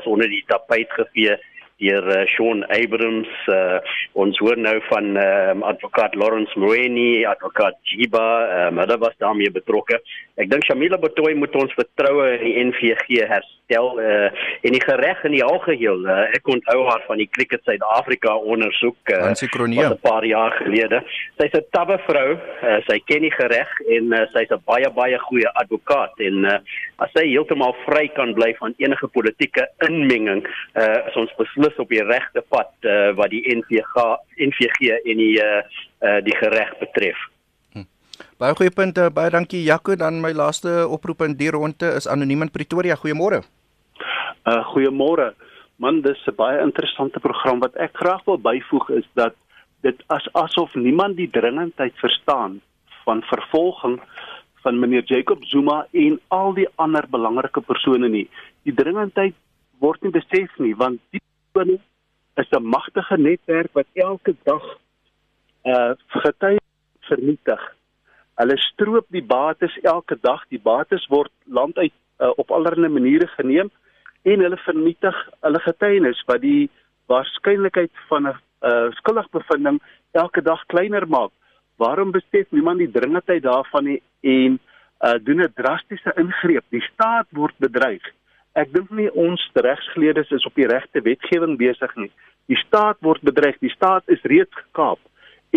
[0.00, 1.36] is onder die tapijt gevee
[1.82, 3.78] deur uh, Sean Abrams uh,
[4.24, 8.26] ons hoor nou van um, advokaat Lawrence Moeni advokaat Jiba
[8.68, 10.00] um, hulle was daarmee betrokke.
[10.40, 14.28] Ek dink Shamila Batoy moet ons vertroue in die NVG herstel uh,
[14.62, 19.10] en die gereg in die algeheel uh, ek onthou haar van die Cricket Suid-Afrika ondersoek
[19.10, 21.02] uh, 'n paar jaar gelede
[21.40, 25.18] sy's 'n tabbe vrou uh, sy ken die gereg en uh, sy's 'n baie baie
[25.18, 26.58] goeie advokaat en uh,
[27.02, 30.46] as sy heeltemal vry kan bly van enige politieke inmenging
[30.78, 34.06] uh, is ons beslis is op die regte pad uh, wat die NVG
[34.48, 35.62] NVG en die uh,
[36.04, 37.18] uh, die gereg betref.
[37.72, 37.88] Hm.
[38.40, 39.08] Baie goeie punte.
[39.14, 39.96] Baie dankie Jaco.
[39.96, 42.98] Dan my laaste oproep in die ronde is anoniem in Pretoria.
[43.00, 43.42] Goeiemôre.
[44.42, 45.34] Uh goeiemôre.
[45.78, 49.34] Man, dis 'n baie interessante program wat ek graag wil byvoeg is dat
[49.82, 52.60] dit as asof niemand die dringendheid verstaan
[53.04, 54.00] van vervolging
[54.62, 58.28] van meneer Jacob Zuma en al die ander belangrike persone nie.
[58.62, 59.34] Die dringendheid
[59.78, 61.78] word nie besef nie want die persone
[62.36, 64.64] is 'n magtige netwerk wat elke dag
[65.64, 66.58] uh getuie
[67.00, 67.62] vernietig.
[68.34, 70.42] Hulle stroop die bates elke dag.
[70.48, 73.70] Die bates word landuit uh, op allerlei maniere geneem
[74.22, 76.70] en hulle vernietig hulle getuienis wat die
[77.10, 79.80] waarskynlikheid van 'n uh, skuldigbevinding
[80.12, 81.32] elke dag kleiner maak.
[81.76, 84.58] Waarom besef niemand die dringendheid daarvan nie en
[85.00, 86.64] uh, doen 'n drastiese ingreep?
[86.70, 88.02] Die staat word bedreig
[88.58, 92.10] ek dink nie ons regsgeleerdes is op die regte wetgewing besig nie.
[92.50, 95.00] Die staat word bedreig, die staat is reeds gekaap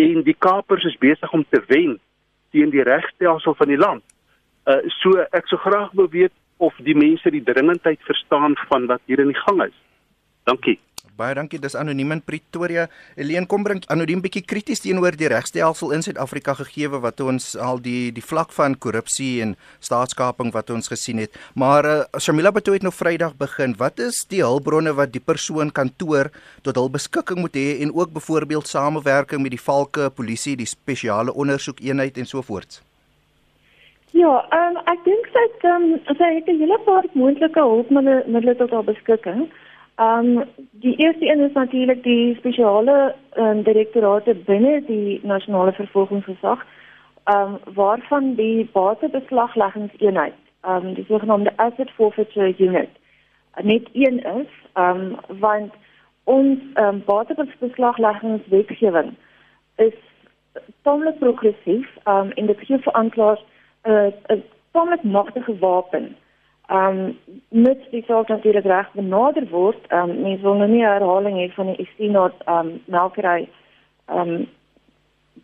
[0.00, 1.96] en die kapers is besig om te wen
[2.52, 4.04] teen die regstelsel van die land.
[4.68, 9.00] Uh so ek sou graag wil weet of die mense die dringendheid verstaan van wat
[9.06, 9.76] hier in die gang is.
[10.44, 10.78] Dankie.
[11.16, 11.56] Baie dankie.
[11.56, 12.82] Dis anoniem in Pretoria.
[13.16, 17.80] Eleen kom bring anoniem bietjie krities teenoor die regstelsel in Suid-Afrika gegee wat ons al
[17.80, 21.32] die die vlak van korrupsie en staatskaping wat ons gesien het.
[21.56, 23.78] Maar uh, Shamila Batoy het nou Vrydag begin.
[23.80, 26.28] Wat is die hulpbronne wat die persoon kantoor
[26.66, 31.32] tot hul beskikking moet hê en ook byvoorbeeld samewerking met die valke polisie, die spesiale
[31.32, 32.82] ondersoekeenheid en so voort?
[34.16, 35.82] Ja, um, ek dink sy het um,
[36.16, 39.50] sy het 'n hele paar moontlike hulpmiddels tot haar beskikking.
[39.96, 40.44] Ehm um,
[40.84, 46.66] die eerste een is natuurlik die spesiale um, direktorate binne die nasionale vervolgingsgesag
[47.24, 52.88] ehm um, waarvan die batebeslagleggingseenheid ehm um, die sogenaamde asset forfeiture unit
[53.62, 55.72] net een is, ehm um, want
[56.24, 59.14] ons ehm um, batebeslagleggingswetgewing
[59.76, 59.94] is
[60.82, 63.44] tamelik progressief ehm um, en dit gee vir aanklaers
[63.86, 64.40] 'n uh,
[64.72, 66.16] tamelik magtige wapen.
[66.66, 67.18] Ehm um,
[67.48, 71.48] met die saak natuurlik reg benader word, ehm um, mens wil nou nie herhaling hê
[71.54, 73.48] van die Istinot ehm um, melkery
[74.06, 74.48] ehm um,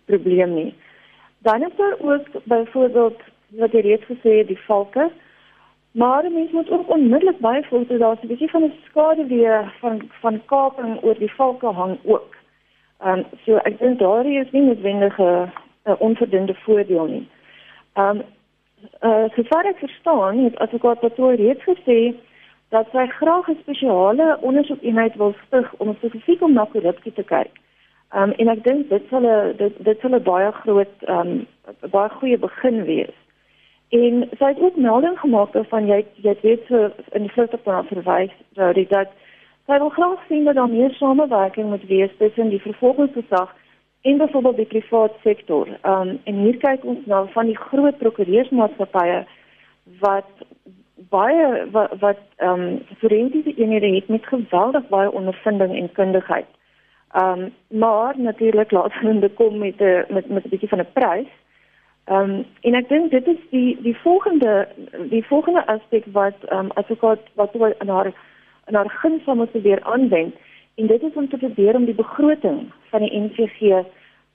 [0.05, 0.74] probleem nie.
[1.38, 5.11] Dan is daar ook byvoorbeeld wat jy reeds gesê het, die valke.
[5.92, 10.02] Maar mense moet ook onmiddellik byvoeg dat daar 'n bietjie van 'n skade weer van
[10.20, 12.37] van kaping oor die valke hang ook.
[12.98, 17.28] Ehm um, so ek dink daar is nie noodwendig 'n onverdiende voordeel nie.
[17.92, 18.22] Ehm um,
[19.00, 22.14] uh, sover ek verstaan, het advokaat Patroon reeds gesê
[22.68, 27.52] dat sy graag 'n spesiale ondersoekeenheid wil stig om spesifiek om na korrupsie te kyk.
[28.12, 31.18] Ehm um, en ek dink dit sal 'n dit dit sal 'n baie groot ehm
[31.18, 31.46] um,
[31.90, 33.16] baie goeie begin wees.
[33.88, 38.35] En sy het ook melding gemaak van jy jy weet so in die vlugteplan verwys
[38.55, 39.09] dat dit dat
[39.66, 43.55] sy wil graag sien dat daar meer samewerking moet wees tussen die vervolgingsgesag
[44.02, 45.68] en byvoorbeeld die private sektor.
[45.82, 49.22] Um, en hier kyk ons nou van die groot prokureursmaatskappye
[50.00, 50.30] wat
[51.12, 56.46] baie wat ehm um, forensiese eenhede het met geweldig baie ondervinding en kundigheid.
[57.12, 60.92] Ehm um, maar natuurlik laat hulle kom met 'n met met 'n bietjie van 'n
[60.92, 61.30] prys.
[62.04, 64.68] Ehm um, en ek dink dit is die die volgende
[65.08, 68.12] die volgende aspek wat ehm um, ek wat wat oor in haar
[68.66, 70.34] in haar guns van moet probeer aanwend
[70.74, 73.61] en dit is om te probeer om die begroting van die NVG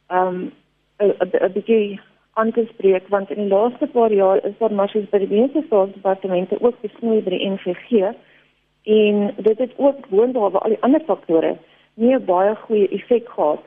[0.08, 0.52] ehm um,
[0.98, 2.00] 'n bietjie
[2.34, 5.40] aan te spreek want in die laaste paar jaar is daar maar soos by die
[5.40, 8.14] meeste staatsdepartemente ook besnoei by die NVG
[8.84, 11.58] en dit het ook woonbaar al die ander faktore
[11.94, 13.64] nie 'n baie goeie effek gehad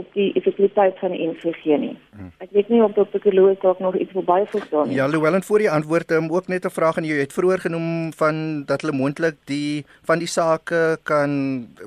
[0.00, 1.92] op die effektiwiteit van die NVG nie.
[2.16, 2.30] Hmm.
[2.42, 3.20] Ek weet nie of Dr.
[3.22, 4.94] Kloos dalk nog iets wil byvoeg daarin.
[4.96, 7.16] Ja, Louwelen voor die antwoord, um, ook net 'n vraag aan jou.
[7.16, 11.30] Jy het vroeër genoem van dat hulle moontlik die van die sake kan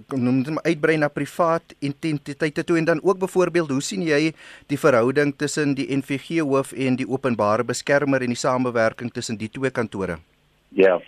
[0.08, 4.34] noem dit uitbrei na privaat entiteite toe en dan ook byvoorbeeld, hoe sien jy
[4.68, 9.50] die verhouding tussen die NVG hoof en die openbare beskermer en die samewerking tussen die
[9.50, 10.18] twee kantore?
[10.70, 10.84] Ja.
[10.84, 11.02] Yeah.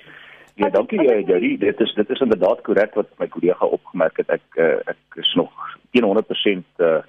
[0.55, 1.57] Ja, dankie eh, Jerry.
[1.57, 4.29] Dit is dit is inderdaad korrek wat my kollega opgemerk het.
[4.31, 5.51] Ek uh, ek is nog
[5.91, 7.01] 100% uh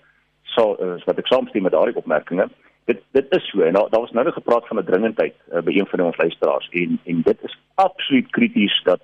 [0.56, 2.50] sal uh, wat ek saamstem met daardie opmerkings.
[2.90, 5.62] Dit dit is so en daar daar was nou net gepraat van 'n dringendheid uh,
[5.62, 9.00] by een van ons luisteraars en en dit is absoluut krities dat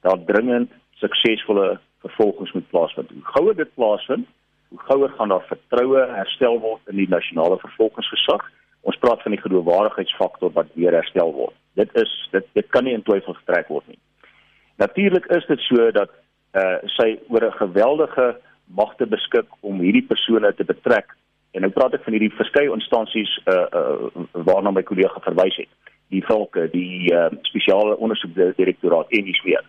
[0.00, 3.10] daar dringend suksesvolle vervolgings moet plaasvind.
[3.10, 4.26] Hoe gouer dit plaasvind,
[4.68, 8.44] hoe gouer gaan daar vertroue herstel word in die nasionale vervolgingsgesag.
[8.80, 12.94] Ons praat van die geloofwaardigheidsfaktor wat weer herstel word dit is dit dit kan nie
[12.96, 14.00] in twyfel getrek word nie.
[14.82, 16.10] Natuurlik is dit so dat
[16.56, 18.26] uh sy oor 'n geweldige
[18.64, 21.16] magte beskik om hierdie persone te betrek
[21.52, 25.72] en nou praat ek van hierdie verskeie instansies uh uh waarna my kollega verwys het.
[26.08, 29.64] Die volke, die uh spesiale ondersoekdirektoraat en die sweer.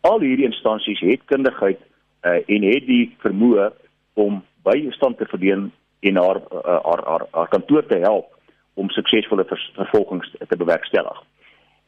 [0.00, 1.80] Al hierdie instansies het kundigheid
[2.24, 3.70] uh en het die vermoë
[4.14, 8.34] om bystand te verdien en haar uh, haar haar, haar kantoor te help
[8.74, 9.44] om suksesvolle
[9.74, 11.22] vervolgings te bewerkstellig.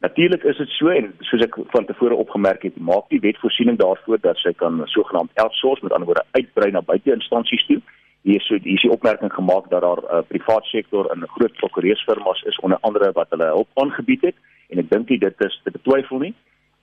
[0.01, 3.75] Natuurlik is dit so en soos ek van tevore opgemerk het, maak die wet voorsiening
[3.77, 7.77] daarvoor dat sy kan sogenaamd outsource met ander woorde uitbrei na buite instansies toe.
[8.25, 11.27] Hier is so hier is die opmerking gemaak dat daar 'n uh, privaat sektor en
[11.35, 14.35] groot prokureursfirmas is onder andere wat hulle hulp aangebied het
[14.69, 16.33] en ek dink dit is te betwyfel nie.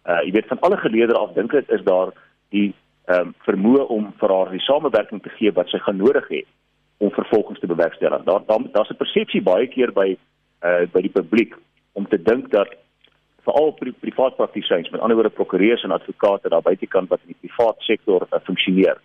[0.06, 2.14] Uh jy weet van alle geleerders af dink ek is daar
[2.50, 2.74] die
[3.06, 6.46] ehm um, vermoë om vir haar die samewerking te gee wat sy gaan nodig het
[6.98, 8.22] om vervolgings te bewerkstellig.
[8.24, 10.16] Daar daar's 'n persepsie baie keer by
[10.62, 11.54] uh by die publiek
[11.92, 12.68] om te dink dat
[13.48, 17.42] veral pri privaat praktisyns, met ander woorde prokureurs en advokate daar buitekant wat in die
[17.48, 19.00] privaat sektor uh, funksioneer,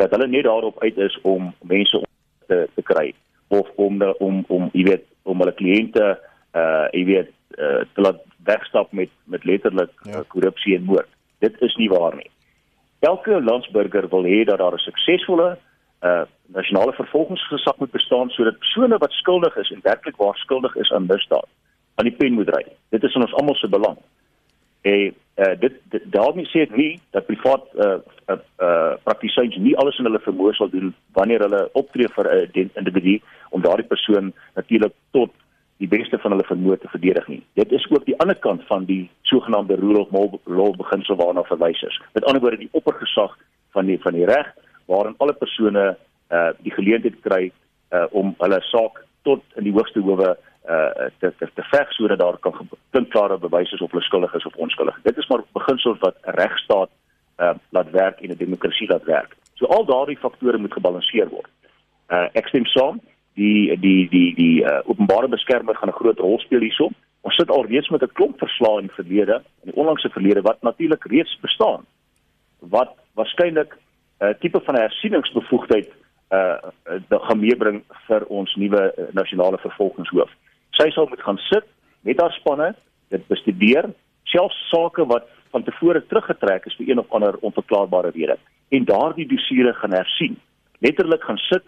[0.00, 2.02] dat hulle net daarop uit is om mense
[2.48, 3.12] te te kry
[3.52, 6.12] of om de, om om jy weet om hulle kliënte
[6.58, 10.20] uh jy weet uh, te laat wegstap met met letterlik ja.
[10.20, 11.10] uh, korrupsie en moord.
[11.44, 12.30] Dit is nie waar nie.
[13.00, 15.50] Elke landsburger wil hê dat daar 'n suksesvolle
[16.02, 20.92] uh nasionale vervolgingsgesag moet bestaan sodat persone wat skuldig is en werklik waar skuldig is
[20.92, 21.48] aan misdaad
[22.02, 22.64] aan die pen moet ry.
[22.90, 23.98] Dit is in ons almal se belang.
[24.82, 25.74] En uh, dit,
[26.10, 28.00] daarmee sê ek nie dat privaat uh
[28.32, 32.50] uh, uh praktisyns nie alles in hulle vermoë sal doen wanneer hulle optree vir 'n
[32.64, 33.20] uh, individu
[33.54, 35.30] om daardie persoon natuurlik tot
[35.82, 37.42] die beste van hulle vermoë te verdedig nie.
[37.54, 41.82] Dit is ook die ander kant van die sogenaamde rule of law beginsel waarna verwys
[41.82, 42.00] is.
[42.14, 43.38] Met ander woorde die oppergesag
[43.70, 44.50] van die van die reg
[44.86, 45.96] waarin alle persone
[46.30, 47.52] uh die geleentheid kry
[47.94, 50.36] uh om hulle saak tot in die hoogste howe
[50.68, 54.46] uh te te, te veg sodat daar kan klinkklare bewyse is of hulle skuldig is
[54.46, 54.98] of onskuldig.
[55.02, 56.90] Dit is maar beginsels wat 'n regstaat
[57.38, 59.36] uh laat werk en 'n demokrasie laat werk.
[59.54, 61.50] So al daardie faktore moet gebalanseer word.
[62.08, 63.00] Uh ek stem saam.
[63.34, 66.90] Die die die die uh, openbare beskermer gaan 'n groot rol speel hierso.
[67.20, 70.42] Ons sit al reeds met 'n klomp verslae in die verlede, in die onlangse verlede
[70.42, 71.86] wat natuurlik reeds bestaan.
[72.58, 75.90] Wat waarskynlik 'n uh, tipe van hersieningsbevoegdheid
[76.30, 76.56] uh
[77.08, 80.30] gaan meebring vir ons nuwe uh, nasionale vervolgingshoof.
[80.78, 81.66] Sy sal moet gaan sit
[82.02, 82.72] met haar spanne,
[83.12, 83.90] dit bestudeer,
[84.24, 88.38] selfs sake wat van tevore teruggetrek is vir een of ander onverklaarbare rede
[88.72, 90.38] en daardie dossiere gaan hersien.
[90.80, 91.66] Letterlik gaan sit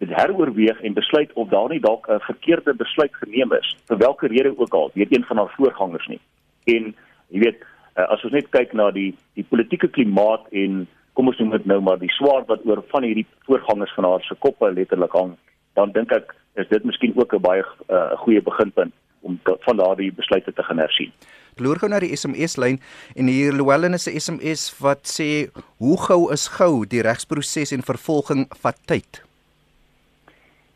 [0.00, 4.28] dit heroorweeg en besluit of daar nie dalk 'n verkeerde besluit geneem is vir watter
[4.28, 6.20] rede ook al deur een van haar voorgangers nie.
[6.64, 6.94] En
[7.28, 7.60] jy weet,
[7.96, 11.66] uh, as ons net kyk na die die politieke klimaat en kom ons noem dit
[11.66, 15.36] nou maar die swaard wat oor van hierdie voorgangers van haar se koppe letterlik hang,
[15.74, 20.12] dan dink ek is dit miskien ook 'n baie uh, goeie beginpunt om van daardie
[20.12, 21.12] besluite te gaan hersien.
[21.56, 22.80] Loer gou na die SMS lyn
[23.16, 27.82] en hier Llewellyn is 'n SMS wat sê hoe gou is gou die regsproses en
[27.82, 29.22] vervolging vat tyd.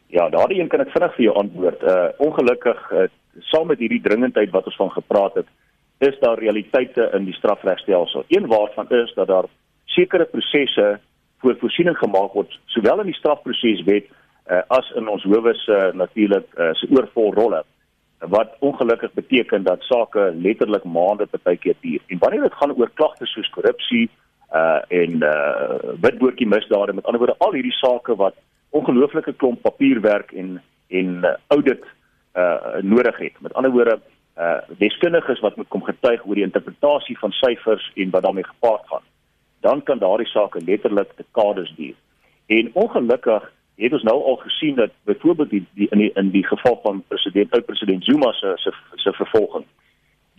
[0.06, 1.82] Ja, daardie een kan ek vinnig vir jou antwoord.
[1.82, 5.46] Uh ongelukkig uh, saam met hierdie dringendheid wat ons van gepraat het,
[5.98, 8.24] is daar realiteite in die strafregstelsel.
[8.28, 9.46] Een waarvan is dat daar
[9.84, 10.98] sekere prosesse
[11.38, 14.08] voor voorsiening gemaak word, sowel in die strafproseswet
[14.46, 17.64] uh, as in ons howe se uh, natuurlik uh, se oorvol rolle
[18.20, 22.00] wat ongelukkig beteken dat sake letterlik maande partykeer duur.
[22.06, 24.10] En wanneer dit gaan oor klagtes soos korrupsie
[24.52, 28.34] uh en uh witboortjie misdade, met ander woorde al hierdie sake wat
[28.70, 31.84] ongelooflike klomp papierwerk en en uh, audit
[32.34, 33.40] uh nodig het.
[33.40, 34.00] Met ander woorde,
[34.36, 38.86] uh deskundiges wat moet kom getuig oor die interpretasie van syfers en wat daarmee gepaard
[38.86, 39.06] gaan.
[39.60, 41.94] Dan kan daardie sake letterlik dekades duur.
[42.46, 46.46] En ongelukkig het ons nou al gesien dat byvoorbeeld die, die in die in die
[46.46, 49.64] geval van president ou president Zuma se se se vervolging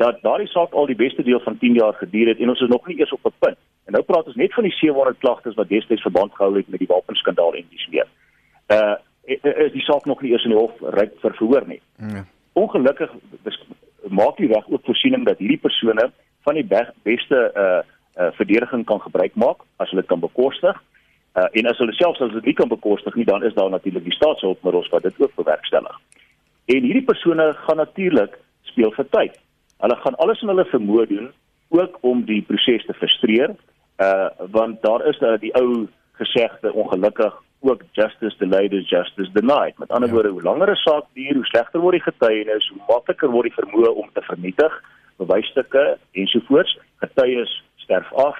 [0.02, 2.70] dat daardie saak al die beste deel van 10 jaar geduur het en ons is
[2.70, 3.58] nog nie eers op 'n punt.
[3.86, 6.80] En nou praat ons net van die 700 klagtes wat destyds verband gehou het met
[6.80, 8.08] die wapenskandaal en dis meer
[8.76, 11.82] uh is die saak nog nie eers in die hof ryk vir verhoor nie.
[11.98, 12.26] Ja.
[12.54, 13.12] Ongelukkig
[14.10, 16.66] maak die reg ook voorsiening dat hierdie persone van die
[17.04, 17.82] beste uh
[18.22, 20.82] uh verdediging kan gebruik maak as hulle kan bekostig.
[21.36, 24.04] Uh en as hulle selfs as hulle nie kan bekostig nie, dan is daar natuurlik
[24.04, 26.00] die staatshulpmiddels wat dit ook bewerkstellig.
[26.66, 29.38] En hierdie persone gaan natuurlik speel vir tyd.
[29.80, 31.30] Hulle gaan alles in hulle vermoë doen
[31.72, 33.56] ook om die proses te frustreer.
[33.98, 35.88] Uh want daar is uh, die ou
[36.20, 39.78] gesegde ongelukkig ook justice delayed is justice denied.
[39.78, 40.16] Met ander ja.
[40.16, 43.60] woorde, hoe langer 'n saak duur, hoe slegter word die getuienis, hoe makliker word die
[43.60, 44.84] vermoë om te vernietig,
[45.18, 46.78] bewysstukke ensovoorts.
[46.96, 48.38] Getuies sterf af,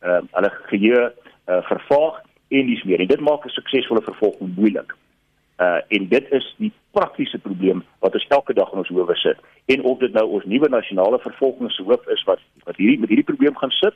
[0.00, 1.12] ehm uh, hulle geheue
[1.48, 3.00] uh, vervaag en dis meer.
[3.00, 4.94] En dit maak 'n suksesvolle vervolging moeilik.
[5.58, 9.38] Uh en dit is die praktiese probleem wat ons elke dag in ons howe sit.
[9.66, 13.56] En of dit nou ons nuwe nasionale vervolgingshoof is wat wat hierdie met hierdie probleem
[13.56, 13.94] gaan sit,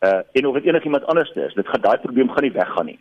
[0.00, 2.98] uh en of dit enigiemand anders is, dit gaan daai probleem gaan nie weggaan nie.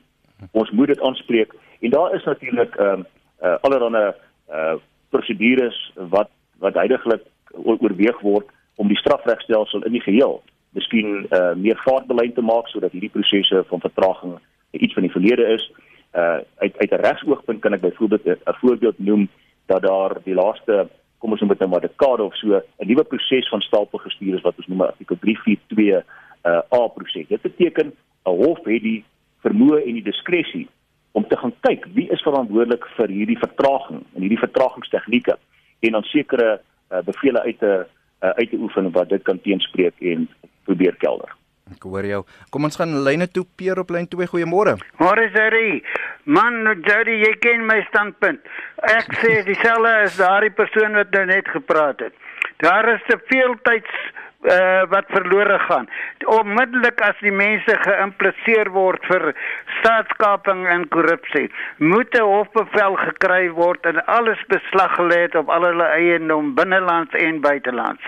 [0.52, 3.06] Ons moet dit aanspreek en daar is natuurlik ehm um,
[3.42, 4.14] uh, allerlei
[4.50, 4.76] uh
[5.10, 7.22] prosedures wat wat heidaglik
[7.54, 12.92] oorweeg word om die strafregstelsel in die geheel miskien uh meer vaartbeleid te maak sodat
[12.92, 14.40] hierdie prosesse van vertraging
[14.72, 15.72] iets van die verlede is.
[16.14, 19.30] Uh uit uit 'n regsoogpunt kan ek byvoorbeeld 'n voorbeeld noem
[19.66, 23.04] dat daar die laaste kom ons noem dit nou maar dekade of so 'n nuwe
[23.04, 26.04] proses van stapel gestuur is wat ons noem artikel 342
[26.44, 27.28] uh A proses.
[27.28, 27.94] Dit beteken
[28.26, 29.04] 'n hof het die
[29.42, 30.68] vermoë en die diskresie
[31.12, 35.38] om te gaan kyk wie is verantwoordelik vir hierdie vertraging en hierdie vertragingstegnieke
[35.80, 37.74] en dan sekere uh, bevele uit te
[38.24, 40.30] uh, uit te oefen wat dit kan teenspreek en
[40.64, 41.36] probeer kelder.
[41.70, 42.24] Ek hoor jou.
[42.50, 44.28] Kom ons gaan lyne toe Peer op lyn 2.
[44.34, 44.78] Goeiemôre.
[45.00, 45.84] Môre Jerry.
[46.26, 48.42] Man, Jerry, jy ken my standpunt.
[48.90, 52.14] Ek sê dieselfde as daardie persoon wat nou net gepraat het.
[52.62, 53.94] Daar is te veel tyds
[54.42, 55.90] uh, wat verlore gaan.
[56.26, 59.32] Onmiddellik as die mense geïmpliseer word vir
[59.80, 65.88] staatskaping en korrupsie, moet 'n hofbevel gekry word en alles beslag gelê op al hulle
[65.98, 68.04] eiendom binnelands en buitelands.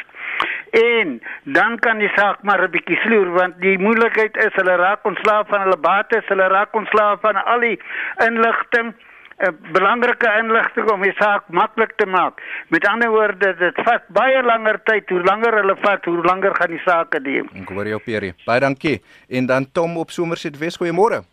[0.73, 5.05] En dan kan die saak maar 'n bietjie sloer want die moeilikheid is hulle raak
[5.05, 7.79] ontslaaf van hulle bates, hulle raak ontslaaf van al die
[8.25, 8.93] inligting
[9.37, 12.41] 'n belangrike inligting om die saak maklik te maak.
[12.67, 15.09] Met ander woorde, dit vat baie langer tyd.
[15.09, 17.45] Hoe langer hulle vat, hoe langer gaan die saak duur.
[17.61, 18.33] Ek hoor jou Pierre.
[18.45, 19.01] Baie dankie.
[19.29, 21.23] En dan Tom op Somerset Wes, goeiemôre.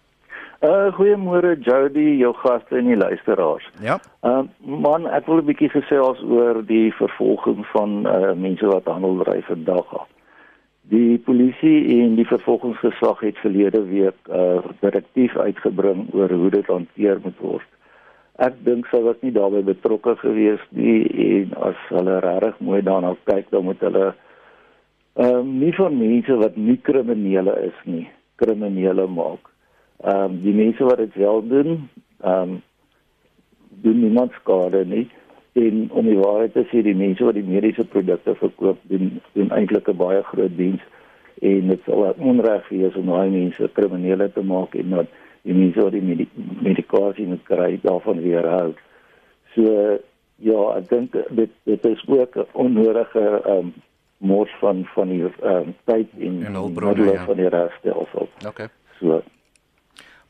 [0.61, 3.64] Uh goeiemôre Jody, jou gaste en die luisteraars.
[3.80, 3.98] Ja.
[4.20, 8.84] Uh man, ek wil 'n bietjie gesê als oor die vervolging van uh mense wat
[8.84, 10.06] handeldryf vandag.
[10.90, 16.66] Die polisie en die vervolgingsgesag het verlede week 'n uh, direktief uitgebring oor hoe dit
[16.66, 17.68] hanteer moet word
[18.40, 23.12] ek dink sy was nie daarbey betrokke gewees nie en as hulle regtig mooi daarna
[23.28, 24.06] kyk dan moet hulle
[25.20, 28.06] ehm um, nie van mense wat nie kriminele is nie
[28.40, 29.50] kriminele maak.
[30.01, 31.88] Ehm um, die mense wat dit wel doen
[32.20, 32.62] ehm um,
[33.68, 35.09] doen niemand skade nie
[35.53, 39.51] en om die waarheid te sê die mense wat die mediese produkte verkoop doen doen
[39.51, 40.80] eintlik 'n baie groot diens
[41.40, 45.07] en dit sou onreg wees om daai mense kriminele te maak en dat
[45.42, 48.74] die mense wat die medik medikasie moet kry daarvan weerhou.
[49.55, 49.98] So
[50.36, 53.72] ja, ek dink dit dit is ook 'n onnodige ehm um,
[54.18, 57.24] mors van van die ehm um, tyd en, en hulpbronne ja.
[57.24, 58.28] van die regstelsel.
[58.46, 58.68] Okay.
[59.01, 59.22] So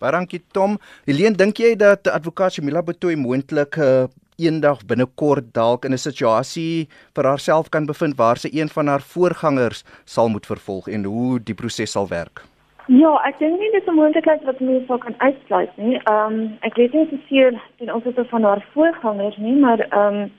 [0.01, 0.79] Baie dankie Tom.
[1.05, 4.07] Helene, dink jy dat advokaat Jamila Betoy moontlik uh,
[4.41, 9.05] eendag binnekort dalk in 'n situasie vir haarself kan bevind waar sy een van haar
[9.05, 12.41] voorgangers sal moet vervolg en hoe die proses sal werk?
[12.89, 16.01] Ja, ek dink nie dit is 'n moontlikheid wat mens sou kan uitsluit nie.
[16.05, 20.33] Ehm um, ek weet nie presies ten opsigte van haar voorgangers nie, maar ehm um,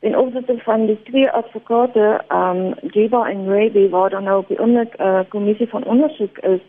[0.00, 4.48] in opsigte van die twee advokate, ehm um, Jiba en Raby, waar dan nou op
[4.48, 6.62] die oomblik 'n uh, kommissie van ondersoek is,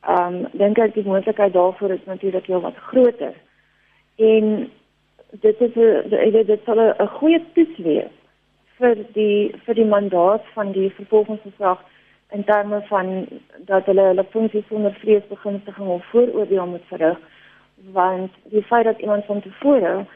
[0.00, 3.34] ehm um, dink ek die moontlikheid daarvoor is natuurlik heel wat groter.
[4.16, 4.70] En
[5.30, 8.12] dit is 'n dit sal 'n goeie toets wees
[8.78, 11.78] vir die vir die mandaat van die vervolgingsgesag
[12.32, 13.26] in terme van
[13.58, 17.18] dat hulle hulle funksie sonder vreesbegunstiging of vooroordeel moet verrig
[17.92, 20.06] want die feit dat iemand van tevore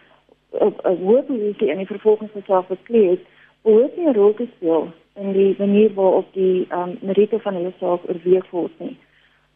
[0.50, 3.26] op 'n hoë posisie in die vervolgingsgesag bekleed het,
[3.62, 7.72] behoort nie 'n rol te speel in die manier waarop die um, meriete van hulle
[7.78, 8.96] saak oorweeg word nie.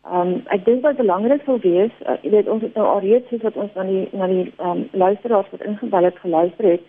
[0.09, 3.01] Ehm um, ek dink wat belangrik sou wees, uh, jy weet ons het nou al
[3.05, 6.69] reeds soos wat ons na die na die ehm um, luisteraars wat ingebel het geluister
[6.71, 6.87] het,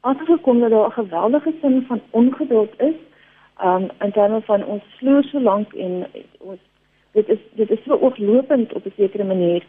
[0.00, 2.98] aangekom dat daar 'n geweldige sin van ongeduld is.
[3.60, 6.06] Ehm um, in terme van ons sloer so lank en
[6.38, 6.60] ons
[7.12, 9.64] dit is dit is so ooglopend op 'n sekere manier.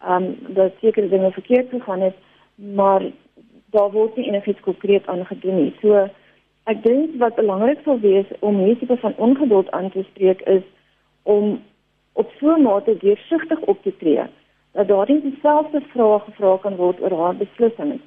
[0.00, 2.16] Ehm um, dat sekere dinge verkeerd gegaan het,
[2.54, 3.02] maar
[3.70, 5.74] daar word nie enigiets konkreet aangedoen nie.
[5.80, 6.08] So
[6.64, 10.62] ek dink wat belangrik sou wees om hierdie tipe van ongeduld aan te spreek is
[11.22, 11.62] om
[12.14, 14.26] op so 'n mate deursigtig op te tree
[14.72, 18.02] dat daar nie dieselfde vrae gevra kan word oor haar beslissings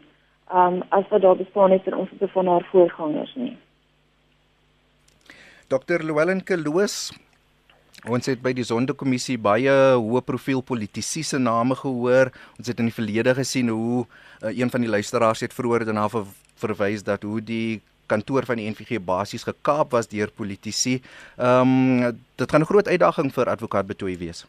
[0.53, 3.57] um, as wat daar bestaan het in ons te van haar voorgangers nie.
[5.67, 6.03] Dr.
[6.03, 7.11] Llewellyn Kloos
[8.05, 12.29] Ons het by die Sonderkommissie baie hoë profiel politici se name gehoor.
[12.59, 16.05] Ons het in die verlede gesien hoe uh, een van die luisteraars het vroeër daarna
[16.61, 21.01] verwys dat hoe die kantoor van die NVG basies gekaap was deur politici.
[21.37, 21.73] Ehm
[22.05, 24.45] um, dit gaan 'n groot uitdaging vir advokaat Betoy wees.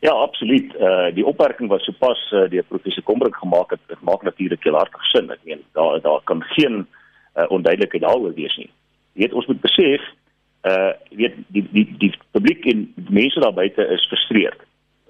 [0.00, 0.74] Ja, absoluut.
[0.74, 4.76] Uh, die opmerking wat sopas uh, deur professor Kombrink gemaak het, dit maak natuurlik heel
[4.76, 5.30] hartig sin.
[5.30, 6.86] Ek meen daar daar kan geen
[7.36, 8.70] uh, onduidelikheid daaroor wees nie.
[9.12, 10.02] Jy weet ons moet besef
[10.62, 14.60] uh, weet die die die publiek en mense daar buite is frustreerd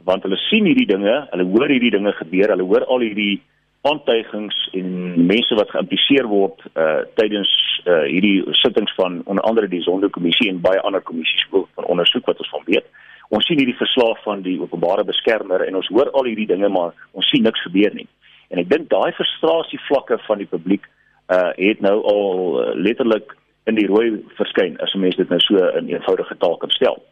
[0.06, 3.40] want hulle sien hierdie dinge, hulle hoor hierdie dinge gebeur, hulle hoor al hierdie
[3.82, 7.50] aantuigings en mense wat geïmpliseer word uh tydens
[7.84, 12.38] uh hierdie sittings van onder andere die Sonderkommissie en baie ander kommissies van ondersoek wat
[12.38, 12.86] ons van weet.
[13.28, 16.94] Ons sien hierdie verslag van die openbare beskermer en ons hoor al hierdie dinge maar
[17.12, 18.08] ons sien niks gebeur nie.
[18.50, 20.86] En ek dink daai frustrasie vlakke van die publiek
[21.34, 22.30] uh het nou al
[22.62, 23.34] uh, letterlik
[23.66, 27.02] in die rooi verskyn as mense dit nou so in eenvoudige taal kan stel.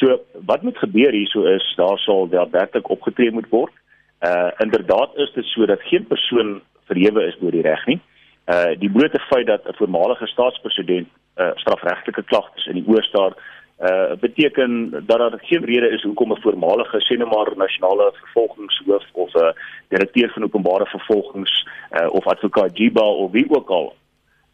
[0.00, 0.16] So
[0.48, 3.72] wat moet gebeur hierso is daar sal werklik opgetree moet word
[4.20, 8.00] Uh inderdaad is dit so dat geen persoon verhewe is deur die reg nie.
[8.46, 13.32] Uh die blote feit dat 'n voormalige staatspresident uh strafregtelike klagtes in die oor staar
[13.78, 19.38] uh beteken dat daar geen rede is hoekom 'n voormalige senemaar nasionale vervolgingshoof of 'n
[19.38, 19.52] uh,
[19.88, 23.94] direkteur van openbare vervolgings uh of advokaat Jiba of wie ook al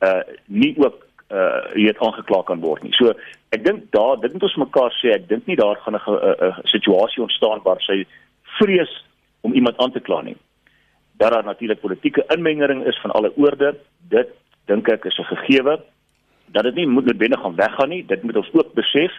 [0.00, 2.92] uh nie ook uh jy het aangekla kan word nie.
[2.92, 3.12] So
[3.48, 7.22] ek dink daar dit moet ons mekaar sê ek dink nie daar gaan 'n situasie
[7.22, 8.06] ontstaan waar sy
[8.42, 9.05] vrees
[9.46, 10.36] om iemand aan te kla nie.
[11.20, 13.76] Dat daar natuurlik politieke inmenging is van alle oorde,
[14.08, 14.28] dit
[14.66, 15.80] dink ek is 'n gegewe
[16.54, 18.06] dat dit nie moet noodwendig gaan weggaan nie.
[18.06, 19.12] Dit moet ons ook besef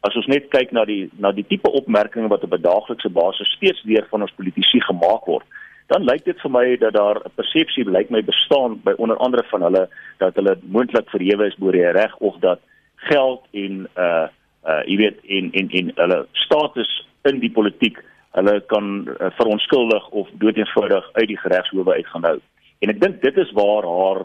[0.00, 3.54] as ons net kyk na die na die tipe opmerkings wat op 'n daaglikse basis
[3.56, 5.46] steeds deur van ons politici gemaak word.
[5.86, 9.44] Dan lyk dit vir my dat daar 'n persepsie lyk my bestaan by onder andere
[9.50, 12.60] van hulle dat hulle moontlik verhewe is bo die reg of dat
[12.96, 14.28] geld en uh
[14.66, 17.98] uh jy weet in in in hulle status in die politiek
[18.36, 22.38] hulle kan uh, verontskuldig of doeteenvoudig uit die regshowe uit gaan hou.
[22.78, 24.24] En ek dink dit is waar haar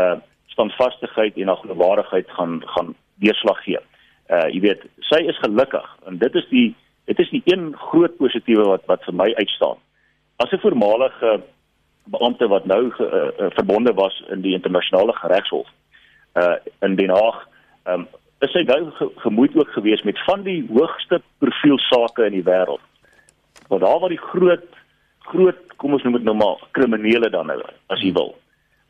[0.00, 0.18] uh
[0.50, 2.88] standvastigheid en haar geloofwaardigheid gaan gaan
[3.22, 3.78] deurslag gee.
[4.28, 6.68] Uh jy weet, sy is gelukkig en dit is die
[7.10, 9.78] dit is die een groot positiewe wat wat vir my uitstaan.
[10.42, 11.40] As 'n voormalige
[12.10, 15.68] beampte wat nou ge, uh, verbonde was in die internasionale regshof
[16.34, 17.46] uh in Den Haag,
[17.86, 18.08] um,
[18.40, 22.46] is sy nou ge, gemoed ook gewees met van die hoogste profiel sake in die
[22.46, 22.89] wêreld
[23.70, 24.68] Maar daar waar die groot
[25.30, 27.60] groot kom ons noem dit nou maar kriminele dan nou
[27.94, 28.34] as jy wil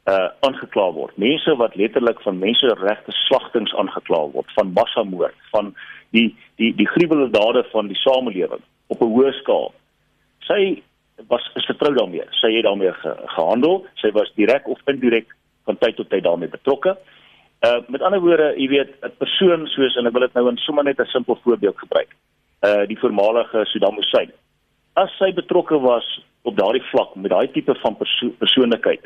[0.09, 1.16] uh aangekla word.
[1.20, 5.74] Mense wat letterlik van menseregte slagtings aangekla word, van massamoord, van
[6.16, 9.72] die die die gruwelike dade van die samelewing op 'n hoë skaal.
[10.49, 10.83] Sy
[11.28, 12.24] was is vertrou daarmee.
[12.31, 13.87] Sy het daarmee ge, gehandel.
[13.95, 16.97] Sy was direk of indirek van tyd tot tyd daarmee betrokke.
[17.61, 20.57] Uh met ander woorde, jy weet, 'n persoon soos en ek wil dit nou in
[20.57, 22.16] sommer net 'n simpel voorbeeld gebruik.
[22.64, 24.33] Uh die voormalige Saddam Hussein.
[24.99, 26.07] As sy betrokke was
[26.43, 29.05] op daardie vlak met daai tipe van perso persoonlikheid.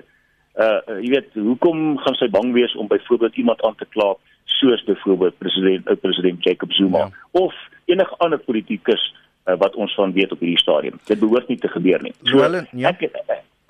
[0.55, 4.15] Uh jy weet, hoekom gaan sy bang wees om byvoorbeeld iemand aan te kla
[4.61, 7.11] soos byvoorbeeld president uh, president Jacob Zuma ja.
[7.31, 7.55] of
[7.85, 9.03] enige ander politikus
[9.47, 11.01] uh, wat ons van weet op hierdie stadium.
[11.05, 12.15] Dit behoort nie te gebeur nie.
[12.23, 12.93] So well, ja.
[12.95, 13.11] ek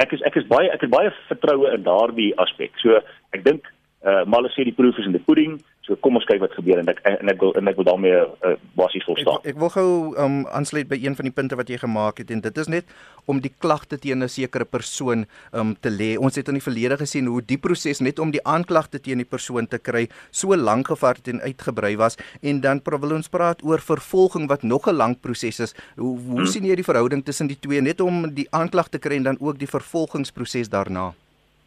[0.02, 2.76] ek is ek is baie ek het baie vertroue in daardie aspek.
[2.82, 3.00] So
[3.32, 3.70] ek dink
[4.04, 5.56] uh maar hulle sê die proef is in die pudding.
[5.84, 8.16] So kom ons kyk wat gebeur en ek en ek wil en ek wil daarmee
[8.16, 9.42] uh, basies volstaan.
[9.42, 9.88] Ek, ek wil gou
[10.22, 12.94] um aansluit by een van die punte wat jy gemaak het en dit is net
[13.28, 16.16] om die klagte teen 'n sekere persoon um te lê.
[16.16, 19.28] Ons het in die verlede gesien hoe die proses net om die aanklagte teen die
[19.28, 23.78] persoon te kry so lank gevat en uitgebrei was en dan wil ons praat oor
[23.78, 25.74] vervolging wat nog 'n lang proses is.
[25.96, 26.46] Hoe hoe hmm.
[26.46, 29.36] sien jy die verhouding tussen die twee net om die aanklag te kry en dan
[29.40, 31.12] ook die vervolgingsproses daarna?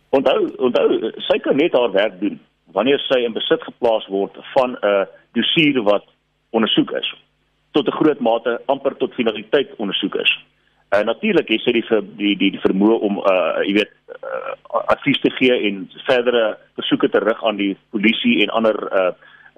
[0.09, 2.39] Onthou, onthou, sy kan net haar werk doen
[2.72, 6.05] wanneer sy in besit geplaas word van 'n dossier wat
[6.49, 7.13] ondersoek is
[7.72, 10.45] tot 'n groot mate amper tot finaliteit ondersoek is.
[10.89, 13.93] En uh, natuurlik het sy die die die, die vermoë om uh jy weet
[14.24, 14.53] uh,
[14.93, 19.11] advies te gee en verdere versoeke te rig aan die polisie en ander uh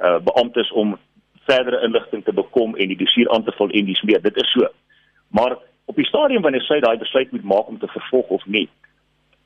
[0.05, 0.97] uh beamptes om
[1.45, 4.21] verdere inligting te bekom en die dossier aan te vul en dis meer.
[4.21, 4.67] Dit is so.
[5.27, 8.67] Maar op die stadium wanneer sy daai besluit moet maak om te vervolg of nie,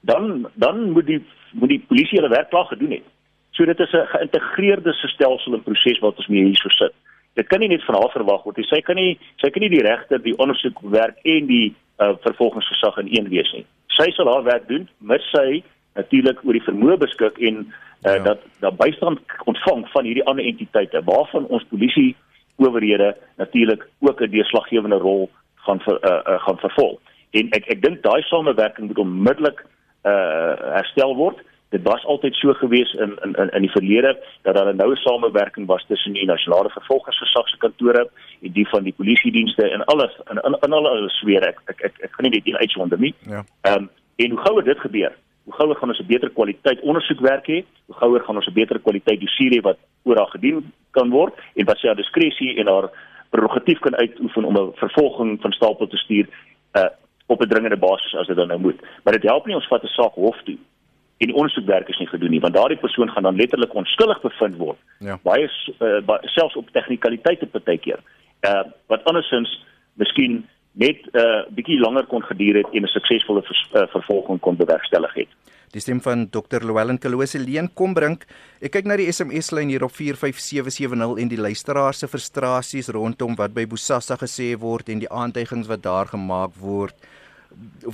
[0.01, 3.07] dan dan moet die moet die polisie hulle werk klaar gedoen het.
[3.53, 6.93] So dit is 'n geïntegreerde stelsel en proses wat ons mee hierso sit.
[7.33, 8.65] Dit kan nie net van haar verwag word nie.
[8.67, 13.07] Sy kan nie sy kan nie die regter, die ondersoekwerk en die uh, vervolgingsgesag in
[13.09, 13.65] een wees nie.
[13.87, 17.65] Sy sal haar werk doen, mits sy natuurlik oor die vermoë beskik en
[18.05, 18.19] uh, ja.
[18.23, 22.15] dat dat bystand ontvang van hierdie ander entiteite waarvan ons polisie
[22.55, 26.99] owerhede natuurlik ook 'n deurslaggewende rol gaan ver, uh, uh, gaan vervul.
[27.31, 29.65] En ek ek dink daai samewerking moet onmiddellik
[30.03, 31.37] uh herstel word
[31.73, 34.11] dit was altyd so gewees in in in in die verlede
[34.41, 38.09] dat daar 'n noue samewerking was tussen die nasionale vervolgingsgesag se kantore
[38.41, 41.59] en die van die polisie dienste en alles in in, in alle hulle sfere ek
[41.65, 43.13] ek ek, ek gaan nie dit uitsonder nie.
[43.29, 43.43] Ja.
[43.61, 45.13] Ehm um, en hoe gouer dit gebeur,
[45.43, 48.79] hoe gouer gaan ons 'n beter kwaliteit ondersoekwerk hê, hoe gouer gaan ons 'n beter
[48.79, 52.67] kwaliteit dossier hê wat oor haar gedien kan word en wat sy haar diskresie en
[52.67, 52.89] haar
[53.29, 56.27] prerogatief kan uitoefen om 'n vervolging van stapel te stuur
[56.73, 56.89] uh
[57.25, 58.79] op 'n dringende basis as dit dan nou moet.
[59.03, 60.57] Maar dit help nie ons vat 'n saak hof toe
[61.17, 64.79] en ondersoekwerk is nie gedoen nie want daardie persoon gaan dan letterlik onskuldig bevind word.
[64.99, 65.19] Ja.
[65.23, 65.49] Baie
[65.79, 68.01] uh, selfs op tegnikaliteite partykeer.
[68.41, 69.51] Uh wat andersins
[69.93, 74.39] miskien net 'n uh, bietjie langer kon geduur het en 'n suksesvolle vers, uh, vervolging
[74.39, 75.27] kon bewerkstellig het.
[75.73, 76.61] Die stem van Dr.
[76.61, 78.19] Llewellyn Kalose leen kom bring.
[78.61, 83.35] Ek kyk na die SMS lyn hier op 45770 en die luisteraars se frustrasies rondom
[83.35, 86.93] wat by Bosasa gesê word en die aantuigings wat daar gemaak word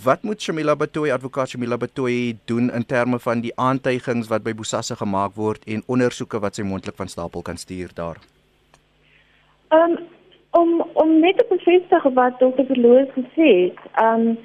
[0.03, 4.53] wat moet Shamila Batoy advokaat Shamila Batoy doen in terme van die aantuigings wat by
[4.53, 8.22] Bosasa gemaak word en ondersoeke wat sy mondelik van stapel kan stuur daar?
[9.70, 9.97] Um,
[10.51, 12.66] om om net te bevestig wat Dr.
[12.66, 14.38] Verloos gesê het, um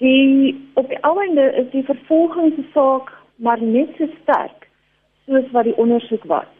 [0.00, 4.68] die op die einde is die vervolgingssaak maar net so sterk
[5.26, 6.50] soos wat die ondersoek was.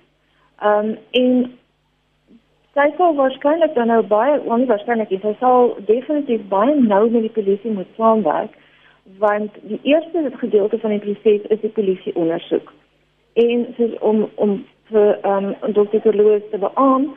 [0.65, 1.59] Um en
[2.81, 5.21] sy sal waarskynlik dan nou baie onwaarskynlik is.
[5.21, 8.57] Sy sal definitief baie nou met die polisie moet saamwerk
[9.19, 12.73] want die eerste gedeelte van die proses is die polisie ondersoek.
[13.43, 14.61] En soos om om
[14.93, 16.15] vir ehm um, Dr.
[16.15, 17.11] Louis te beamoen,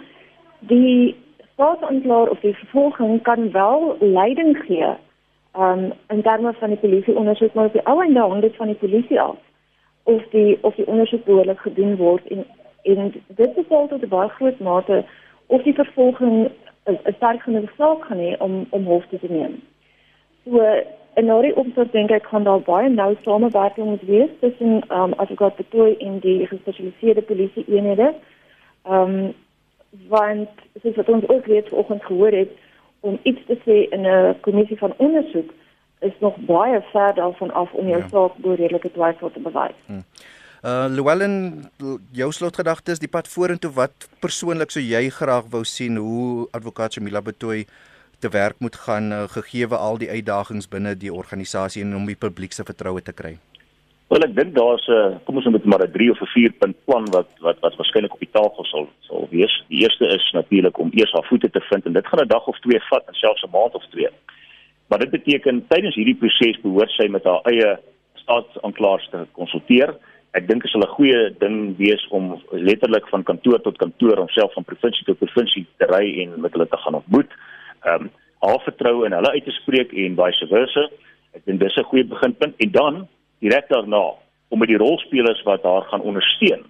[0.59, 1.15] die
[1.53, 4.91] staatsaanklaer of die vervolging kan wel leiding gee
[5.57, 8.67] um, in terme van die polisie ondersoek maar op die ou en dan dit van
[8.73, 9.37] die polisie af
[10.03, 12.45] of die of die ondersoek behoorlik gedoen word en
[12.83, 15.03] en dit is altyd 'n baie groot mate
[15.47, 16.51] of die vervolging
[16.85, 19.61] 'n sterk genoeg saak gaan hê om om hof te neem.
[20.43, 20.59] So
[21.21, 25.13] nou die opsig dink ek kan daar baie nou samewerking moet wees tussen ehm um,
[25.13, 28.13] advokaat Betoy en die gespesialiseerde polisie eenhede.
[28.83, 29.33] Ehm um,
[30.09, 30.49] want
[30.81, 32.49] soos wat ons ook weet vanoggend gehoor het
[32.99, 35.53] om iets te sê in 'n kommissie van ondersoek
[35.99, 38.07] is nog baie ver daarvan af om jou ja.
[38.07, 39.79] saak deur redelike twyfel te bewys.
[39.85, 40.03] Hmm.
[40.63, 41.65] Uh Llewellyn,
[42.15, 47.19] jou slotgedagtes, die pad vorentoe wat persoonlik sou jy graag wou sien hoe advokaat Jamila
[47.19, 47.65] Betoy
[48.23, 52.15] te werk moet gaan uh, gegeewe al die uitdagings binne die organisasie en om die
[52.15, 53.33] publiek se vertroue te kry.
[54.07, 56.55] Wel ek dink daar's 'n uh, kom ons moet maar 'n 3 of 'n 4
[56.63, 59.51] punt plan wat wat wat waarskynlik op die tafel sal sal wees.
[59.67, 62.47] Die eerste is natuurlik om eers haar voete te vind en dit gaan 'n dag
[62.47, 64.11] of twee vat selfs 'n maand of twee.
[64.87, 67.79] Maar dit beteken tydens hierdie proses behoort sy met haar eie
[68.15, 69.91] staatsaanklaers te konsulteer
[70.33, 74.63] ek dink is 'n goeie ding wees om letterlik van kantoor tot kantoor homself van
[74.63, 77.31] provinsie tot provinsie te ry en met hulle te gaan ontmoet.
[77.83, 78.11] Ehm um,
[78.43, 80.89] haar vertroue in hulle uit te spreek en vice versa.
[81.33, 83.07] Ek dink dis 'n goeie beginpunt en dan
[83.39, 84.03] direk daarna
[84.49, 86.65] om met die rolspelers wat haar gaan ondersteun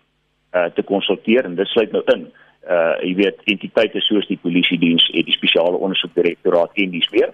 [0.54, 2.32] uh te konsulteer en dit sluit nou in
[2.70, 7.34] uh jy weet entiteite soos die polisie diens en die spesiale ondersoekdirektoraat en dis meer.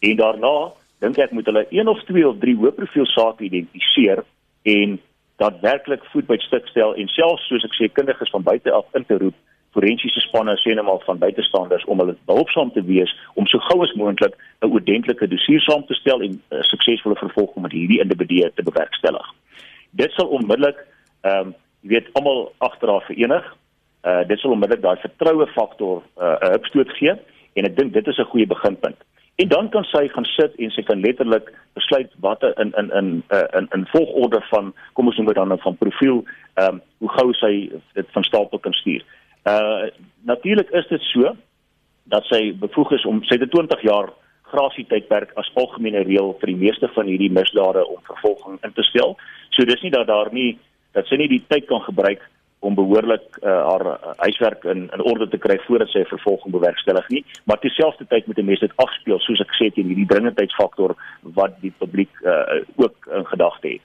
[0.00, 4.24] En daarna dink ek moet hulle een of twee of drie hoë profiel sake identifiseer
[4.62, 4.98] en
[5.42, 9.04] daadwerklik voet by stuk stel en selfs soos ek sê kundiges van buite af in
[9.04, 9.36] te roep
[9.76, 13.82] forensiese spanne sê net maar van buitestanders om hulle behulpsaam te wees om so gou
[13.84, 18.00] as moontlik 'n oordentlike dossier saam te stel en 'n uh, suksesvolle vervolging met hierdie
[18.04, 19.28] individue te bewerkstellig.
[19.90, 20.78] Dit sal onmiddellik
[21.22, 23.44] ehm um, jy weet almal agter haar verenig.
[24.04, 27.12] Uh dit sal onmiddellik daai vertroue faktor 'n uh, opstoot gee
[27.56, 29.00] en ek dink dit is 'n goeie beginpunt.
[29.36, 33.08] En dan kan sy gaan sit en sy kan letterlik besluit watter in in in
[33.28, 36.22] uh, in in volgorde van kom ons noem dit dan nou van profiel
[36.54, 37.52] ehm um, hoe gou sy
[37.98, 39.04] dit van stapel kan stuur.
[39.44, 39.88] Uh
[40.24, 41.36] natuurlik is dit so
[42.04, 44.08] dat sy bevoeg is om sy het 20 jaar
[44.52, 48.82] grasie tydperk as algemene reël vir die meeste van hierdie misdade om vervolging in te
[48.88, 49.16] stel.
[49.50, 50.58] So dis nie dat daar nie
[50.96, 52.24] dat sy nie die tyd kan gebruik
[52.66, 57.08] om behoorlik uh, haar uh, huiswerk in in orde te kry voordat sy vervolging bewerkstellig
[57.14, 60.96] nie, maar terselfdertyd moet 'n mens dit afspeel soos ek sê teen hierdie dringendheidsfaktor
[61.38, 63.84] wat die publiek uh, ook in gedagte het.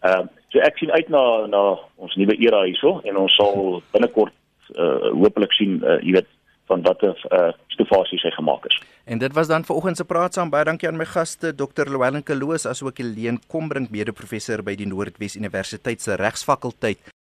[0.00, 1.62] Ehm uh, so ek sien uit na na
[1.96, 4.34] ons nuwe era hierso en ons sal binnekort
[4.74, 6.30] uh, hopelik sien uh, jy weet
[6.70, 8.78] van watter uh, stofasies hy gemaak is.
[9.10, 11.90] En dit was dan vanoggend se praat saam baie dankie aan my gaste Dr.
[11.90, 17.10] Llewellyn Kloos asook Helene Kombrink mede professor by die Noordwes Universiteit se regsfakulteit